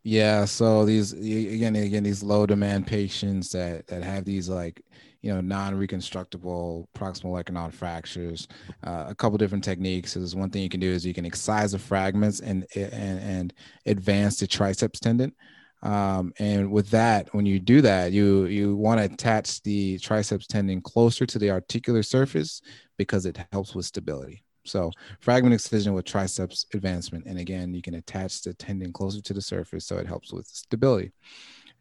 Yeah, 0.04 0.44
so 0.44 0.84
these 0.84 1.14
again, 1.14 1.78
again, 1.78 2.04
these 2.04 2.22
low 2.22 2.46
demand 2.46 2.86
patients 2.86 3.50
that 3.52 3.88
that 3.88 4.04
have 4.04 4.26
these 4.26 4.50
like 4.50 4.82
you 5.22 5.34
know 5.34 5.40
non-reconstructible 5.40 6.90
proximal 6.98 7.42
olecranon 7.42 7.72
fractures. 7.72 8.50
Uh, 8.84 9.06
a 9.08 9.16
couple 9.16 9.38
different 9.38 9.64
techniques 9.64 10.18
is 10.18 10.36
one 10.36 10.50
thing 10.50 10.62
you 10.62 10.70
can 10.70 10.82
do 10.82 10.90
is 10.90 11.06
you 11.06 11.14
can 11.14 11.26
excise 11.26 11.72
the 11.72 11.80
fragments 11.80 12.42
and 12.42 12.66
and, 12.76 13.20
and 13.20 13.54
advance 13.86 14.38
the 14.38 14.48
triceps 14.48 15.00
tendon. 15.00 15.34
Um, 15.82 16.34
and 16.40 16.72
with 16.74 16.90
that, 16.90 17.34
when 17.34 17.46
you 17.46 17.58
do 17.62 17.82
that, 17.84 18.12
you 18.12 18.48
you 18.48 18.76
want 18.76 19.00
to 19.00 19.06
attach 19.06 19.62
the 19.64 19.98
triceps 20.00 20.46
tendon 20.46 20.82
closer 20.82 21.26
to 21.26 21.40
the 21.40 21.52
articular 21.52 22.04
surface 22.04 22.62
because 22.98 23.26
it 23.26 23.40
helps 23.54 23.74
with 23.74 23.86
stability. 23.86 24.44
So 24.70 24.92
fragment 25.20 25.54
excision 25.54 25.94
with 25.94 26.06
triceps 26.06 26.66
advancement, 26.74 27.26
and 27.26 27.40
again, 27.40 27.74
you 27.74 27.82
can 27.82 27.96
attach 27.96 28.42
the 28.42 28.54
tendon 28.54 28.94
closer 28.94 29.22
to 29.22 29.34
the 29.34 29.42
surface 29.42 29.86
so 29.86 29.98
it 29.98 30.08
helps 30.08 30.32
with 30.32 30.48
stability. 30.48 31.12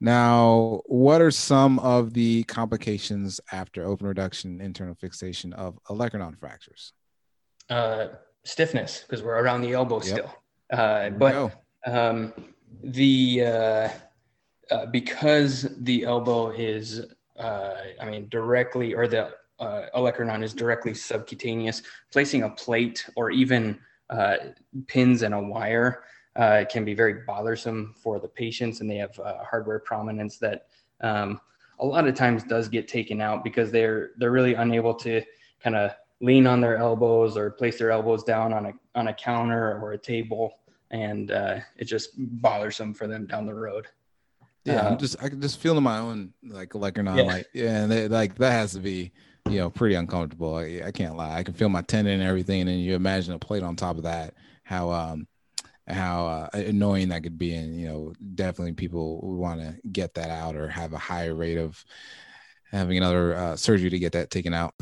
Now, 0.01 0.83
what 0.87 1.21
are 1.21 1.31
some 1.31 1.81
of 1.81 2.15
the 2.15 2.45
complications 2.45 3.41
after 3.51 3.85
open 3.85 4.07
reduction 4.07 4.61
internal 4.61 4.95
fixation 4.95 5.53
of 5.53 5.79
olecranon 5.91 6.39
fractures? 6.39 6.93
Uh, 7.69 8.09
stiffness, 8.45 9.01
because 9.03 9.23
we're 9.23 9.41
around 9.41 9.63
the 9.63 9.73
elbow 9.73 9.97
yep. 9.97 10.05
still. 10.05 10.35
Uh, 10.73 11.11
but 11.11 11.53
um, 11.87 12.33
the 12.83 13.43
uh, 13.45 13.89
uh, 14.71 14.87
because 14.87 15.67
the 15.79 16.05
elbow 16.05 16.51
is, 16.51 17.07
uh, 17.39 17.75
I 18.01 18.05
mean, 18.05 18.29
directly 18.29 18.95
or 18.95 19.09
the 19.09 19.33
uh, 19.61 19.87
olecranon 19.95 20.43
is 20.43 20.55
directly 20.55 20.95
subcutaneous, 20.95 21.83
placing 22.13 22.43
a 22.43 22.51
plate 22.51 23.09
or 23.17 23.31
even 23.31 23.79
uh, 24.11 24.37
pins 24.87 25.23
and 25.23 25.35
a 25.35 25.41
wire 25.41 26.03
uh, 26.37 26.65
can 26.71 26.85
be 26.85 26.95
very 26.95 27.25
bothersome 27.27 27.95
for 28.01 28.21
the 28.21 28.29
patients, 28.29 28.81
and 28.81 28.91
they 28.91 28.97
have 28.97 29.19
uh, 29.19 29.43
hardware 29.45 29.81
prominence 29.81 30.39
that 30.39 30.67
um, 31.01 31.41
a 31.81 31.87
lot 31.87 32.07
of 32.07 32.15
times 32.15 32.45
does 32.45 32.69
get 32.69 32.89
taken 32.89 33.21
out 33.21 33.45
because 33.45 33.71
they're 33.71 34.11
they're 34.19 34.31
really 34.31 34.55
unable 34.55 34.95
to 34.95 35.23
kind 35.61 35.77
of 35.77 35.93
lean 36.21 36.47
on 36.47 36.61
their 36.61 36.77
elbows 36.77 37.37
or 37.37 37.51
place 37.51 37.79
their 37.79 37.91
elbows 37.91 38.23
down 38.23 38.53
on 38.53 38.67
a 38.67 38.73
on 38.95 39.09
a 39.09 39.15
counter 39.15 39.79
or 39.81 39.93
a 39.93 39.99
table, 39.99 40.53
and 40.91 41.31
uh, 41.33 41.59
it's 41.77 41.91
just 41.91 42.11
bothersome 42.17 42.95
for 42.95 43.07
them 43.07 43.27
down 43.27 43.47
the 43.47 43.55
road. 43.55 43.87
Yeah, 44.65 44.87
I'm 44.87 44.95
uh, 44.95 44.97
just 44.97 45.17
I 45.23 45.29
can 45.29 45.41
just 45.41 45.59
feel 45.59 45.77
in 45.77 45.83
my 45.83 45.99
own 45.99 46.33
like 46.43 46.75
like 46.75 46.99
or 46.99 47.03
not 47.03 47.17
yeah. 47.17 47.23
like 47.25 47.49
yeah, 47.53 47.83
and 47.83 47.91
they, 47.91 48.09
like 48.09 48.37
that 48.37 48.53
has 48.53 48.73
to 48.73 48.81
be 48.81 49.13
you 49.49 49.59
know 49.59 49.71
pretty 49.71 49.95
uncomfortable. 49.95 50.57
I, 50.57 50.83
I 50.87 50.93
can't 50.93 51.17
lie. 51.17 51.39
I 51.39 51.43
can 51.43 51.55
feel 51.55 51.69
my 51.69 51.83
tendon 51.83 52.21
and 52.21 52.29
everything, 52.29 52.69
and 52.69 52.81
you 52.81 52.95
imagine 52.95 53.35
a 53.35 53.39
plate 53.39 53.63
on 53.63 53.77
top 53.77 53.97
of 53.97 54.05
that. 54.05 54.35
How 54.65 54.91
um 54.91 55.27
how 55.89 56.27
uh, 56.27 56.49
annoying 56.53 57.09
that 57.09 57.23
could 57.23 57.39
be 57.39 57.55
and 57.55 57.81
you 57.81 57.89
know 57.89 58.13
definitely 58.35 58.73
people 58.73 59.21
would 59.23 59.39
want 59.39 59.61
to 59.61 59.75
get 59.91 60.15
that 60.15 60.31
out 60.31 60.55
or 60.55 60.69
have 60.69 60.93
a 60.93 60.99
higher 60.99 61.35
rate 61.35 61.59
of 61.59 61.83
having 62.71 62.99
another 62.99 63.35
uh, 63.35 63.57
surgery 63.57 63.89
to 63.89 63.99
get 63.99 64.13
that 64.13 64.31
taken 64.31 64.53
out 64.53 64.75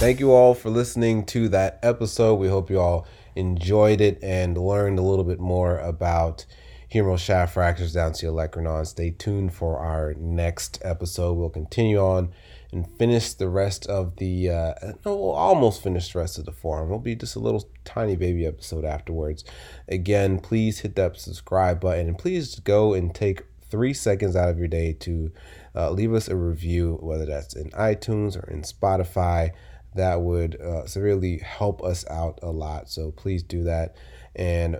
thank 0.00 0.20
you 0.20 0.32
all 0.32 0.54
for 0.54 0.70
listening 0.70 1.24
to 1.24 1.48
that 1.48 1.78
episode 1.82 2.36
we 2.36 2.48
hope 2.48 2.70
you 2.70 2.80
all 2.80 3.06
enjoyed 3.36 4.00
it 4.00 4.18
and 4.22 4.56
learned 4.56 4.98
a 4.98 5.02
little 5.02 5.24
bit 5.24 5.40
more 5.40 5.78
about 5.80 6.46
humeral 6.94 7.18
shaft 7.18 7.54
fractures 7.54 7.92
down 7.92 8.12
to 8.12 8.26
olecranon. 8.26 8.86
Stay 8.86 9.10
tuned 9.10 9.52
for 9.52 9.80
our 9.80 10.14
next 10.14 10.80
episode. 10.82 11.32
We'll 11.32 11.50
continue 11.50 11.98
on 11.98 12.32
and 12.70 12.88
finish 12.98 13.34
the 13.34 13.48
rest 13.48 13.86
of 13.86 14.16
the, 14.16 14.48
uh, 14.48 14.74
no, 15.04 15.16
we'll 15.16 15.30
almost 15.32 15.82
finish 15.82 16.12
the 16.12 16.20
rest 16.20 16.38
of 16.38 16.44
the 16.44 16.52
forearm. 16.52 16.86
It'll 16.86 17.00
be 17.00 17.16
just 17.16 17.34
a 17.34 17.40
little 17.40 17.68
tiny 17.84 18.14
baby 18.14 18.46
episode 18.46 18.84
afterwards. 18.84 19.44
Again, 19.88 20.38
please 20.38 20.80
hit 20.80 20.94
that 20.94 21.18
subscribe 21.18 21.80
button 21.80 22.06
and 22.06 22.18
please 22.18 22.60
go 22.60 22.94
and 22.94 23.12
take 23.12 23.42
three 23.70 23.92
seconds 23.92 24.36
out 24.36 24.48
of 24.48 24.58
your 24.58 24.68
day 24.68 24.92
to 24.92 25.32
uh, 25.74 25.90
leave 25.90 26.14
us 26.14 26.28
a 26.28 26.36
review, 26.36 26.98
whether 27.02 27.26
that's 27.26 27.56
in 27.56 27.70
iTunes 27.70 28.36
or 28.36 28.48
in 28.48 28.62
Spotify. 28.62 29.50
That 29.96 30.20
would 30.20 30.60
uh, 30.60 30.86
severely 30.86 31.38
help 31.38 31.82
us 31.82 32.04
out 32.08 32.38
a 32.40 32.50
lot. 32.50 32.88
So 32.88 33.10
please 33.10 33.42
do 33.42 33.64
that. 33.64 33.96
And 34.36 34.78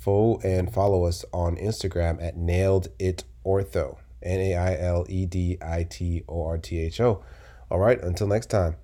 follow 0.00 0.40
and 0.42 0.72
follow 0.72 1.04
us 1.04 1.24
on 1.32 1.56
Instagram 1.56 2.22
at 2.22 2.36
nailed 2.36 2.88
it 2.98 3.24
ortho. 3.44 3.98
N 4.22 4.40
A 4.40 4.54
I 4.54 4.76
L 4.78 5.06
E 5.08 5.26
D 5.26 5.58
I 5.62 5.84
T 5.84 6.24
O 6.28 6.44
R 6.44 6.58
T 6.58 6.78
H 6.78 7.00
O. 7.00 7.22
All 7.70 7.78
right, 7.78 8.02
until 8.02 8.26
next 8.26 8.46
time. 8.46 8.76